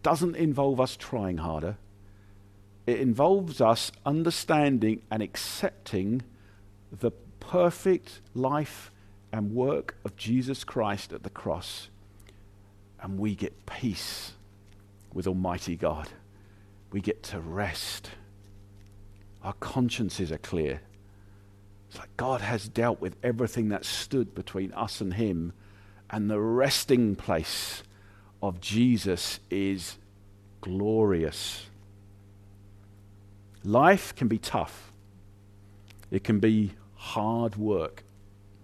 doesn't 0.02 0.36
involve 0.36 0.78
us 0.78 0.96
trying 0.96 1.38
harder. 1.38 1.78
It 2.86 3.00
involves 3.00 3.60
us 3.60 3.90
understanding 4.04 5.02
and 5.10 5.22
accepting 5.22 6.22
the 6.92 7.10
perfect 7.40 8.20
life 8.34 8.90
and 9.32 9.54
work 9.54 9.96
of 10.04 10.16
Jesus 10.16 10.64
Christ 10.64 11.12
at 11.12 11.22
the 11.22 11.30
cross. 11.30 11.88
And 13.00 13.18
we 13.18 13.34
get 13.34 13.66
peace 13.66 14.32
with 15.12 15.26
Almighty 15.26 15.76
God. 15.76 16.08
We 16.90 17.00
get 17.00 17.22
to 17.24 17.40
rest. 17.40 18.10
Our 19.42 19.52
consciences 19.54 20.32
are 20.32 20.38
clear. 20.38 20.80
It's 21.88 21.98
like 21.98 22.16
God 22.16 22.40
has 22.40 22.68
dealt 22.68 23.00
with 23.00 23.16
everything 23.22 23.68
that 23.70 23.84
stood 23.84 24.34
between 24.34 24.72
us 24.72 25.00
and 25.00 25.14
Him 25.14 25.52
and 26.10 26.30
the 26.30 26.40
resting 26.40 27.16
place 27.16 27.82
of 28.42 28.60
Jesus 28.60 29.40
is 29.50 29.96
glorious. 30.60 31.66
Life 33.64 34.14
can 34.14 34.28
be 34.28 34.38
tough, 34.38 34.92
it 36.10 36.24
can 36.24 36.40
be 36.40 36.72
hard 36.94 37.56
work. 37.56 38.04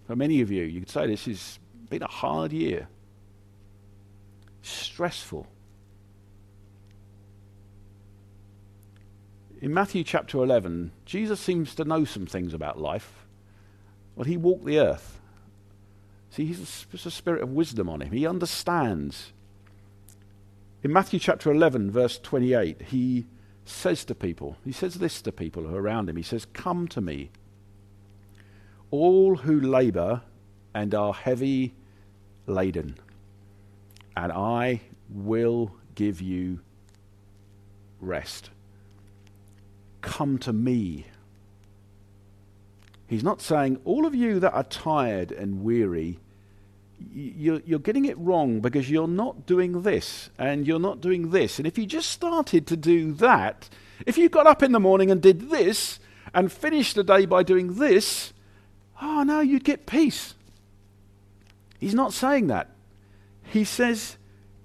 For 0.07 0.17
many 0.17 0.41
of 0.41 0.51
you, 0.51 0.65
you 0.65 0.81
could 0.81 0.91
say 0.91 1.07
this 1.07 1.27
has 1.27 1.59
been 1.89 2.03
a 2.03 2.09
hard 2.09 2.53
year, 2.53 2.89
stressful. 4.63 5.47
In 9.61 9.73
Matthew 9.73 10.05
chapter 10.05 10.39
11, 10.39 10.93
Jesus 11.07 11.41
seems 11.41 11.75
to 11.77 11.85
know 11.85 12.05
some 12.05 12.27
things 12.27 12.53
about 12.53 12.79
life. 12.79 13.27
Well, 14.15 14.25
he 14.25 14.37
walked 14.37 14.67
the 14.67 14.79
earth. 14.79 15.21
See, 16.31 16.45
he's 16.45 16.87
a, 16.93 16.97
a 17.09 17.11
spirit 17.11 17.43
of 17.43 17.51
wisdom 17.51 17.89
on 17.89 18.03
him. 18.03 18.13
He 18.13 18.27
understands. 18.27 19.33
In 20.83 20.93
Matthew 20.93 21.19
chapter 21.19 21.51
11, 21.51 21.91
verse 21.91 22.19
28, 22.19 22.83
he 22.83 23.27
says 23.65 24.05
to 24.05 24.15
people, 24.15 24.59
he 24.65 24.73
says 24.73 24.97
this 24.97 25.23
to 25.23 25.33
people 25.33 25.63
who 25.63 25.75
are 25.75 25.81
around 25.81 26.11
him. 26.11 26.17
He 26.17 26.23
says, 26.23 26.47
Come 26.53 26.87
to 26.89 27.01
me, 27.01 27.31
all 28.95 29.37
who 29.37 29.61
labor 29.61 30.23
and 30.75 30.95
are 30.95 31.15
heavy 31.15 31.75
laden, 32.47 32.97
and 34.17 34.33
I 34.33 34.81
will 35.09 35.73
give 35.95 36.21
you 36.21 36.61
rest. 38.01 38.51
Come 40.01 40.39
to 40.39 40.53
me 40.53 41.07
He's 43.07 43.23
not 43.23 43.41
saying, 43.41 43.79
all 43.85 44.07
of 44.07 44.15
you 44.15 44.41
that 44.41 44.53
are 44.55 44.65
tired 44.65 45.31
and 45.31 45.63
weary, 45.63 46.19
you're, 47.15 47.61
you're, 47.65 47.79
getting 47.79 48.07
it 48.07 48.19
wrong 48.19 48.59
because 48.59 48.91
you're 48.91 49.07
not 49.07 49.47
doing 49.47 49.83
this 49.83 50.31
and 50.37 50.67
you're 50.67 50.81
not 50.81 51.01
doing 51.01 51.31
this. 51.31 51.59
And 51.59 51.67
if 51.67 51.79
you 51.79 51.87
just 51.87 52.11
started 52.11 52.67
to 52.67 52.77
do 52.77 53.13
that, 53.13 53.69
if 54.05 54.19
you 54.19 54.29
got 54.29 54.49
up 54.49 54.65
in 54.65 54.73
the 54.73 54.81
morning 54.81 55.13
and 55.13 55.23
did 55.23 55.51
this 55.51 56.01
and 56.35 56.51
finished 56.51 56.97
the 56.97 57.05
day 57.05 57.25
by 57.25 57.45
doing 57.45 57.75
this, 57.75 58.33
oh 59.01 59.23
no, 59.23 59.41
you'd 59.41 59.65
get 59.65 59.87
peace. 59.87 60.35
He's 61.79 61.95
not 61.95 62.13
saying 62.13 62.47
that. 62.49 62.71
He 63.45 63.65
says, 63.65 64.17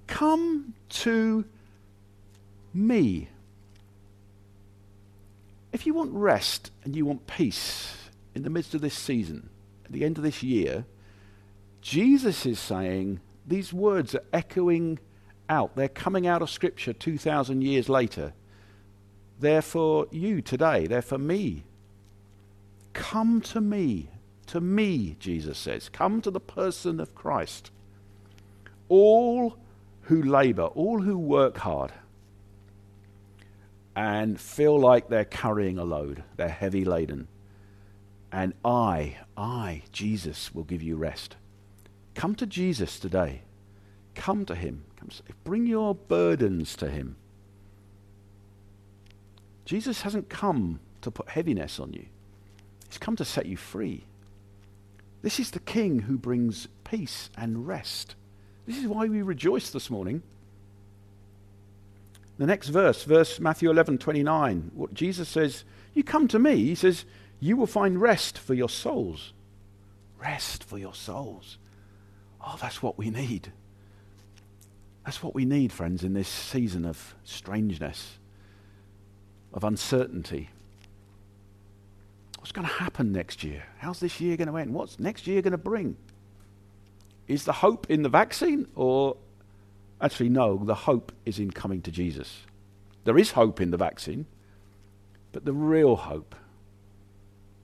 Come 0.07 0.73
to 0.89 1.45
me. 2.73 3.29
If 5.71 5.85
you 5.85 5.93
want 5.93 6.11
rest 6.13 6.71
and 6.83 6.95
you 6.95 7.05
want 7.05 7.27
peace, 7.27 7.95
in 8.33 8.43
the 8.43 8.49
midst 8.49 8.73
of 8.73 8.81
this 8.81 8.95
season, 8.95 9.49
at 9.85 9.91
the 9.91 10.05
end 10.05 10.17
of 10.17 10.23
this 10.23 10.41
year, 10.41 10.85
Jesus 11.81 12.45
is 12.45 12.59
saying 12.59 13.19
these 13.45 13.73
words 13.73 14.15
are 14.15 14.23
echoing 14.31 14.99
out. 15.49 15.75
They're 15.75 15.89
coming 15.89 16.27
out 16.27 16.41
of 16.41 16.49
Scripture 16.49 16.93
2,000 16.93 17.61
years 17.61 17.89
later. 17.89 18.33
They're 19.39 19.61
for 19.61 20.07
you 20.11 20.41
today, 20.41 20.87
they're 20.87 21.01
for 21.01 21.17
me. 21.17 21.63
Come 22.93 23.41
to 23.41 23.61
me. 23.61 24.09
To 24.49 24.62
me, 24.62 25.15
Jesus 25.19 25.57
says. 25.57 25.89
Come 25.89 26.21
to 26.21 26.31
the 26.31 26.39
person 26.39 26.99
of 26.99 27.15
Christ. 27.15 27.71
All 28.88 29.57
who 30.03 30.21
labor, 30.21 30.65
all 30.65 31.01
who 31.01 31.17
work 31.17 31.57
hard, 31.57 31.91
and 33.95 34.39
feel 34.39 34.79
like 34.79 35.09
they're 35.09 35.25
carrying 35.25 35.77
a 35.77 35.83
load, 35.83 36.23
they're 36.38 36.49
heavy 36.49 36.85
laden 36.85 37.27
and 38.31 38.53
I, 38.63 39.17
I, 39.35 39.83
Jesus, 39.91 40.53
will 40.53 40.63
give 40.63 40.83
you 40.83 40.95
rest. 40.95 41.35
Come 42.13 42.35
to 42.35 42.45
Jesus 42.45 42.99
today. 42.99 43.41
Come 44.15 44.45
to 44.45 44.55
Him. 44.55 44.83
Come, 44.97 45.09
bring 45.43 45.65
your 45.65 45.95
burdens 45.95 46.75
to 46.77 46.89
Him. 46.89 47.15
Jesus 49.65 50.01
hasn't 50.01 50.29
come 50.29 50.79
to 51.01 51.12
put 51.12 51.29
heaviness 51.29 51.79
on 51.79 51.93
you, 51.93 52.05
He's 52.88 52.97
come 52.97 53.15
to 53.15 53.25
set 53.25 53.45
you 53.45 53.57
free. 53.57 54.03
This 55.21 55.39
is 55.39 55.51
the 55.51 55.60
King 55.60 55.99
who 55.99 56.17
brings 56.17 56.67
peace 56.84 57.29
and 57.38 57.67
rest. 57.67 58.15
This 58.65 58.77
is 58.77 58.88
why 58.88 59.08
we 59.08 59.21
rejoice 59.21 59.69
this 59.69 59.89
morning. 59.89 60.23
The 62.38 62.45
next 62.45 62.69
verse, 62.69 63.03
verse 63.03 63.39
Matthew 63.39 63.69
11, 63.69 63.97
29, 63.97 64.71
what 64.73 64.93
Jesus 64.93 65.27
says, 65.27 65.65
You 65.93 66.03
come 66.03 66.27
to 66.29 66.39
me. 66.39 66.55
He 66.55 66.75
says, 66.75 67.03
you 67.39 67.55
will 67.55 67.67
find 67.67 68.01
rest 68.01 68.38
for 68.38 68.53
your 68.53 68.69
souls. 68.69 69.34
Rest 70.19 70.63
for 70.63 70.77
your 70.77 70.93
souls. 70.93 71.58
Oh, 72.45 72.58
that's 72.60 72.84
what 72.84 72.97
we 72.97 73.10
need. 73.10 73.51
That's 75.05 75.23
what 75.23 75.34
we 75.34 75.45
need, 75.45 75.71
friends, 75.71 76.03
in 76.03 76.13
this 76.13 76.27
season 76.27 76.86
of 76.86 77.15
strangeness, 77.23 78.19
of 79.53 79.63
uncertainty. 79.63 80.49
What's 82.39 82.54
going 82.54 82.67
to 82.67 82.73
happen 82.73 83.12
next 83.12 83.43
year? 83.43 83.63
How's 83.80 83.99
this 83.99 84.21
year 84.21 84.38
going 84.38 84.47
to 84.47 84.56
end? 84.56 84.73
What's 84.73 84.97
next 84.97 85.28
year 85.28 85.41
going 85.41 85.52
to 85.52 85.58
bring? 85.58 85.97
Is 87.28 87.43
the 87.43 87.52
hope 87.52 87.89
in 87.89 88.02
the 88.02 88.10
vaccine? 88.10 88.65
Or 88.75 89.17
actually, 89.99 90.30
no, 90.30 90.58
the 90.58 90.73
hope 90.73 91.12
is 91.25 91.38
in 91.38 91.52
coming 91.52 91.82
to 91.82 91.91
Jesus. 91.91 92.43
There 93.04 93.17
is 93.17 93.32
hope 93.32 93.60
in 93.60 93.71
the 93.71 93.78
vaccine, 93.78 94.25
but 95.34 95.43
the 95.43 95.52
real 95.52 95.97
hope 95.97 96.34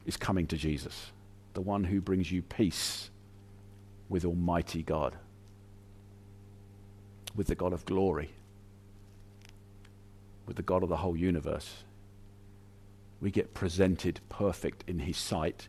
is 0.06 0.18
coming 0.18 0.46
to 0.48 0.58
Jesus, 0.58 1.12
the 1.54 1.62
one 1.62 1.86
who 1.86 2.02
brings 2.02 2.30
you 2.30 2.42
peace 2.42 3.10
with 4.10 4.26
Almighty 4.26 4.84
God, 4.84 5.16
with 7.34 7.48
the 7.48 7.56
God 7.56 7.72
of 7.72 7.86
glory, 7.86 8.32
with 10.46 10.58
the 10.58 10.64
God 10.64 10.84
of 10.84 10.90
the 10.90 10.98
whole 10.98 11.16
universe. 11.16 11.85
We 13.26 13.32
get 13.32 13.56
presented 13.56 14.20
perfect 14.30 14.84
in 14.86 15.00
His 15.00 15.18
sight 15.18 15.68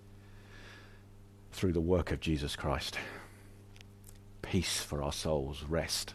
through 1.52 1.72
the 1.72 1.80
work 1.80 2.12
of 2.12 2.20
Jesus 2.20 2.54
Christ. 2.54 2.98
Peace 4.42 4.82
for 4.82 5.02
our 5.02 5.10
souls, 5.10 5.64
rest. 5.66 6.12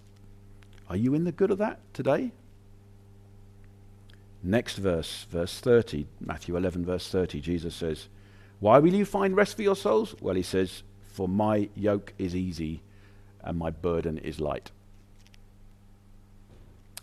Are 0.87 0.95
you 0.95 1.15
in 1.15 1.23
the 1.23 1.31
good 1.31 1.49
of 1.49 1.57
that 1.57 1.79
today? 1.95 2.31
Next 4.43 4.75
verse, 4.75 5.25
verse 5.31 5.59
30, 5.59 6.05
Matthew 6.19 6.55
11, 6.55 6.85
verse 6.85 7.07
30, 7.09 7.41
Jesus 7.41 7.73
says, 7.73 8.07
Why 8.59 8.77
will 8.77 8.93
you 8.93 9.03
find 9.03 9.35
rest 9.35 9.55
for 9.55 9.63
your 9.63 9.75
souls? 9.75 10.13
Well, 10.21 10.35
he 10.35 10.43
says, 10.43 10.83
For 11.11 11.27
my 11.27 11.69
yoke 11.75 12.13
is 12.19 12.35
easy 12.35 12.83
and 13.43 13.57
my 13.57 13.71
burden 13.71 14.19
is 14.19 14.39
light. 14.39 14.69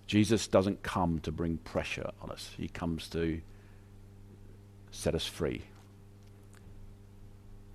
Jesus 0.07 0.47
doesn't 0.47 0.85
come 0.85 1.19
to 1.25 1.33
bring 1.33 1.57
pressure 1.57 2.13
on 2.23 2.31
us, 2.31 2.53
he 2.57 2.69
comes 2.69 3.09
to 3.09 3.41
set 4.91 5.15
us 5.15 5.27
free. 5.27 5.63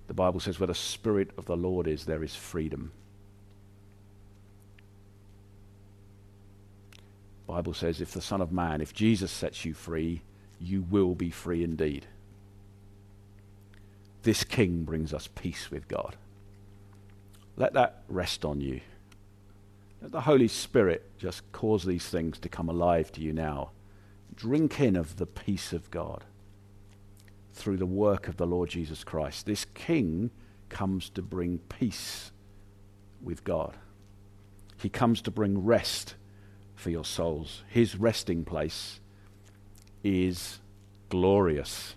The 0.06 0.14
Bible 0.14 0.40
says, 0.40 0.60
Where 0.60 0.66
the 0.66 0.74
Spirit 0.74 1.30
of 1.36 1.46
the 1.46 1.56
Lord 1.56 1.86
is, 1.86 2.04
there 2.04 2.22
is 2.22 2.34
freedom. 2.34 2.92
Bible 7.46 7.74
says 7.74 8.00
if 8.00 8.10
the 8.10 8.20
Son 8.20 8.40
of 8.40 8.50
Man, 8.50 8.80
if 8.80 8.92
Jesus 8.92 9.30
sets 9.30 9.64
you 9.64 9.74
free, 9.74 10.22
you 10.60 10.82
will 10.82 11.14
be 11.14 11.30
free 11.30 11.62
indeed. 11.62 12.06
This 14.22 14.42
King 14.44 14.84
brings 14.84 15.12
us 15.12 15.28
peace 15.34 15.70
with 15.70 15.86
God. 15.86 16.16
Let 17.56 17.74
that 17.74 18.02
rest 18.08 18.44
on 18.44 18.60
you. 18.60 18.80
Let 20.02 20.10
the 20.12 20.22
Holy 20.22 20.48
Spirit 20.48 21.08
just 21.18 21.50
cause 21.52 21.84
these 21.84 22.08
things 22.08 22.38
to 22.40 22.48
come 22.48 22.68
alive 22.68 23.12
to 23.12 23.20
you 23.20 23.32
now. 23.32 23.70
Drink 24.34 24.80
in 24.80 24.96
of 24.96 25.16
the 25.16 25.26
peace 25.26 25.72
of 25.72 25.90
God 25.90 26.24
through 27.54 27.76
the 27.76 27.86
work 27.86 28.28
of 28.28 28.36
the 28.36 28.46
Lord 28.46 28.68
Jesus 28.68 29.04
Christ. 29.04 29.46
This 29.46 29.64
King 29.74 30.30
comes 30.68 31.08
to 31.10 31.22
bring 31.22 31.58
peace 31.58 32.32
with 33.22 33.44
God. 33.44 33.76
He 34.76 34.88
comes 34.88 35.22
to 35.22 35.30
bring 35.30 35.64
rest 35.64 36.16
for 36.74 36.90
your 36.90 37.04
souls. 37.04 37.62
His 37.68 37.96
resting 37.96 38.44
place 38.44 39.00
is 40.02 40.58
glorious. 41.08 41.94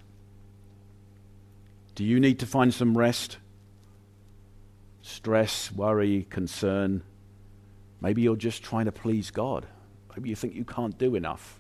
Do 1.96 2.04
you 2.04 2.20
need 2.20 2.40
to 2.40 2.46
find 2.46 2.74
some 2.74 2.98
rest? 2.98 3.38
Stress, 5.02 5.72
worry, 5.72 6.28
concern. 6.30 7.02
Maybe 8.00 8.22
you're 8.22 8.36
just 8.36 8.64
trying 8.64 8.86
to 8.86 8.92
please 8.92 9.32
God. 9.32 9.66
Maybe 10.16 10.30
you 10.30 10.36
think 10.36 10.54
you 10.54 10.64
can't 10.64 10.98
do 10.98 11.16
enough. 11.16 11.60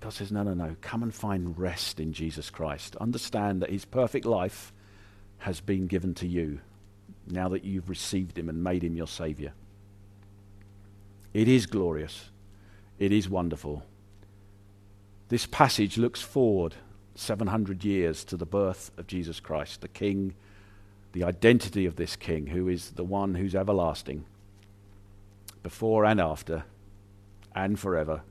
God 0.00 0.12
says, 0.12 0.30
No, 0.30 0.42
no, 0.42 0.54
no. 0.54 0.76
Come 0.80 1.02
and 1.02 1.14
find 1.14 1.58
rest 1.58 2.00
in 2.00 2.12
Jesus 2.12 2.50
Christ. 2.50 2.96
Understand 2.96 3.62
that 3.62 3.70
His 3.70 3.84
perfect 3.84 4.26
life 4.26 4.72
has 5.38 5.60
been 5.60 5.86
given 5.86 6.14
to 6.14 6.26
you 6.26 6.60
now 7.26 7.48
that 7.48 7.64
you've 7.64 7.88
received 7.88 8.38
Him 8.38 8.48
and 8.48 8.62
made 8.62 8.84
Him 8.84 8.96
your 8.96 9.06
Savior. 9.06 9.52
It 11.34 11.48
is 11.48 11.66
glorious. 11.66 12.30
It 12.98 13.12
is 13.12 13.28
wonderful. 13.28 13.84
This 15.28 15.46
passage 15.46 15.98
looks 15.98 16.20
forward 16.20 16.74
700 17.14 17.84
years 17.84 18.24
to 18.24 18.36
the 18.36 18.46
birth 18.46 18.90
of 18.96 19.06
Jesus 19.06 19.40
Christ, 19.40 19.80
the 19.80 19.88
King, 19.88 20.34
the 21.12 21.24
identity 21.24 21.86
of 21.86 21.96
this 21.96 22.14
King, 22.14 22.46
who 22.48 22.68
is 22.68 22.92
the 22.92 23.04
one 23.04 23.34
who's 23.34 23.54
everlasting, 23.54 24.24
before 25.62 26.04
and 26.04 26.20
after, 26.20 26.64
and 27.54 27.78
forever. 27.78 28.22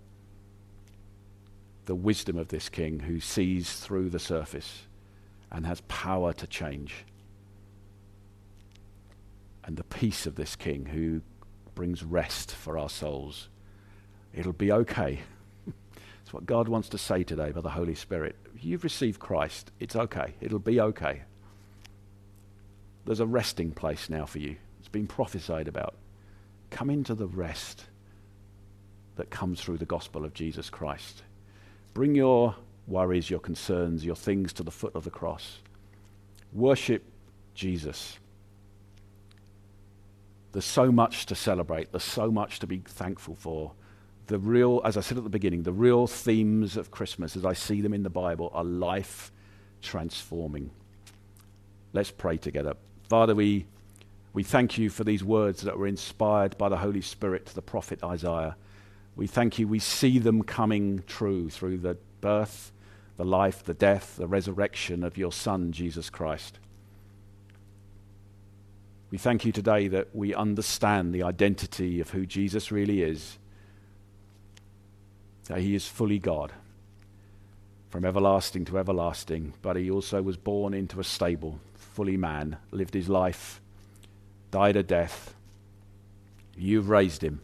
The 1.86 1.96
wisdom 1.96 2.38
of 2.38 2.48
this 2.48 2.70
King 2.70 3.00
who 3.02 3.20
sees 3.20 3.74
through 3.80 4.10
the 4.10 4.20
surface 4.20 4.84
and 5.52 5.66
has 5.66 5.82
power 5.82 6.34
to 6.34 6.48
change. 6.48 7.06
And 9.64 9.78
the 9.78 9.84
peace 9.84 10.26
of 10.26 10.36
this 10.36 10.56
King 10.56 10.86
who 10.86 11.22
brings 11.76 12.04
rest 12.04 12.52
for 12.52 12.78
our 12.78 12.90
souls. 12.90 13.50
It'll 14.34 14.54
be 14.54 14.72
okay. 14.72 15.20
It's 16.24 16.34
what 16.34 16.48
God 16.48 16.68
wants 16.68 16.90
to 16.90 16.98
say 16.98 17.24
today 17.24 17.52
by 17.52 17.62
the 17.62 17.70
Holy 17.70 17.94
Spirit. 17.94 18.36
You've 18.60 18.84
received 18.84 19.20
Christ. 19.20 19.72
It's 19.80 19.96
okay. 19.96 20.34
It'll 20.42 20.58
be 20.58 20.82
okay. 20.82 21.22
There's 23.06 23.20
a 23.20 23.28
resting 23.28 23.70
place 23.70 24.10
now 24.10 24.26
for 24.26 24.40
you. 24.40 24.56
It's 24.80 24.90
been 24.90 25.06
prophesied 25.06 25.68
about. 25.68 25.94
Come 26.72 26.90
into 26.90 27.14
the 27.14 27.28
rest 27.28 27.86
that 29.18 29.30
comes 29.30 29.62
through 29.62 29.78
the 29.78 29.86
gospel 29.86 30.26
of 30.26 30.34
Jesus 30.34 30.72
Christ. 30.72 31.22
Bring 31.96 32.14
your 32.14 32.54
worries, 32.88 33.30
your 33.30 33.40
concerns, 33.40 34.06
your 34.06 34.18
things 34.18 34.52
to 34.54 34.64
the 34.64 34.70
foot 34.70 34.94
of 34.96 35.06
the 35.06 35.10
cross. 35.10 35.60
Worship 36.52 37.04
Jesus. 37.54 38.20
There's 40.52 40.66
so 40.66 40.92
much 40.92 41.26
to 41.28 41.36
celebrate, 41.36 41.94
there's 41.94 42.04
so 42.04 42.30
much 42.30 42.60
to 42.60 42.68
be 42.68 42.84
thankful 42.86 43.36
for. 43.36 43.72
The 44.28 44.38
real, 44.38 44.82
as 44.84 44.98
I 44.98 45.02
said 45.02 45.18
at 45.18 45.24
the 45.24 45.30
beginning, 45.30 45.64
the 45.64 45.72
real 45.72 46.06
themes 46.06 46.76
of 46.76 46.92
Christmas, 46.92 47.38
as 47.38 47.46
I 47.46 47.54
see 47.54 47.80
them 47.80 47.94
in 47.94 48.04
the 48.04 48.10
Bible, 48.10 48.52
are 48.54 48.64
life 48.66 49.32
transforming. 49.82 50.72
Let's 51.94 52.12
pray 52.12 52.36
together. 52.36 52.74
Father, 53.08 53.34
we, 53.34 53.68
we 54.34 54.44
thank 54.44 54.78
you 54.78 54.90
for 54.90 55.06
these 55.06 55.24
words 55.24 55.62
that 55.62 55.78
were 55.78 55.88
inspired 55.88 56.58
by 56.58 56.68
the 56.68 56.78
Holy 56.78 57.02
Spirit 57.02 57.46
to 57.46 57.56
the 57.56 57.62
prophet 57.62 58.04
Isaiah. 58.04 58.58
We 59.16 59.28
thank 59.28 59.60
you, 59.60 59.68
we 59.68 59.80
see 59.80 60.20
them 60.20 60.44
coming 60.44 61.04
true 61.08 61.50
through 61.50 61.78
the 61.78 61.98
birth, 62.20 62.72
the 63.18 63.24
life, 63.24 63.64
the 63.64 63.74
death, 63.74 64.18
the 64.18 64.28
resurrection 64.28 65.04
of 65.04 65.18
your 65.18 65.32
Son, 65.32 65.72
Jesus 65.72 66.10
Christ. 66.10 66.60
We 69.12 69.18
thank 69.18 69.46
you 69.46 69.54
today 69.54 69.88
that 69.88 70.14
we 70.14 70.34
understand 70.34 71.14
the 71.14 71.24
identity 71.24 72.02
of 72.02 72.10
who 72.10 72.26
Jesus 72.26 72.72
really 72.72 73.02
is, 73.02 73.38
that 75.46 75.60
he 75.60 75.76
is 75.76 75.88
fully 75.88 76.20
God, 76.20 76.52
from 77.90 78.04
everlasting 78.04 78.66
to 78.66 78.78
everlasting, 78.78 79.54
but 79.62 79.78
he 79.78 79.90
also 79.90 80.22
was 80.22 80.36
born 80.36 80.74
into 80.74 81.00
a 81.00 81.04
stable, 81.06 81.62
fully 81.76 82.18
man, 82.18 82.58
lived 82.72 82.94
his 82.94 83.08
life, 83.08 83.62
died 84.52 84.76
a 84.76 84.84
death. 84.84 85.34
You've 86.58 86.90
raised 86.90 87.22
him. 87.22 87.40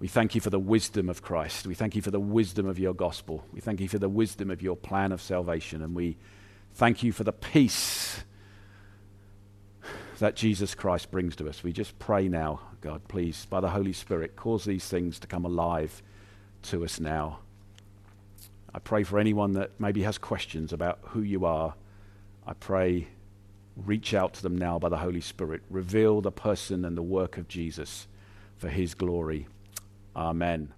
We 0.00 0.06
thank 0.06 0.34
you 0.34 0.40
for 0.40 0.50
the 0.50 0.60
wisdom 0.60 1.08
of 1.08 1.22
Christ. 1.22 1.66
We 1.66 1.74
thank 1.74 1.96
you 1.96 2.02
for 2.02 2.12
the 2.12 2.20
wisdom 2.20 2.66
of 2.66 2.78
your 2.78 2.94
gospel. 2.94 3.44
We 3.52 3.60
thank 3.60 3.80
you 3.80 3.88
for 3.88 3.98
the 3.98 4.08
wisdom 4.08 4.50
of 4.50 4.62
your 4.62 4.76
plan 4.76 5.10
of 5.10 5.20
salvation. 5.20 5.82
And 5.82 5.94
we 5.94 6.16
thank 6.74 7.02
you 7.02 7.10
for 7.10 7.24
the 7.24 7.32
peace 7.32 8.22
that 10.20 10.36
Jesus 10.36 10.74
Christ 10.74 11.10
brings 11.10 11.34
to 11.36 11.48
us. 11.48 11.64
We 11.64 11.72
just 11.72 11.98
pray 11.98 12.28
now, 12.28 12.60
God, 12.80 13.08
please, 13.08 13.46
by 13.46 13.60
the 13.60 13.70
Holy 13.70 13.92
Spirit, 13.92 14.36
cause 14.36 14.64
these 14.64 14.86
things 14.86 15.18
to 15.18 15.26
come 15.26 15.44
alive 15.44 16.00
to 16.62 16.84
us 16.84 17.00
now. 17.00 17.40
I 18.72 18.78
pray 18.78 19.02
for 19.02 19.18
anyone 19.18 19.52
that 19.54 19.72
maybe 19.80 20.02
has 20.02 20.18
questions 20.18 20.72
about 20.72 21.00
who 21.02 21.22
you 21.22 21.44
are. 21.44 21.74
I 22.46 22.52
pray, 22.52 23.08
reach 23.76 24.14
out 24.14 24.34
to 24.34 24.42
them 24.42 24.56
now 24.56 24.78
by 24.78 24.88
the 24.88 24.98
Holy 24.98 25.20
Spirit. 25.20 25.62
Reveal 25.70 26.20
the 26.20 26.30
person 26.30 26.84
and 26.84 26.96
the 26.96 27.02
work 27.02 27.36
of 27.36 27.48
Jesus 27.48 28.06
for 28.56 28.68
his 28.68 28.94
glory. 28.94 29.48
Amen. 30.18 30.74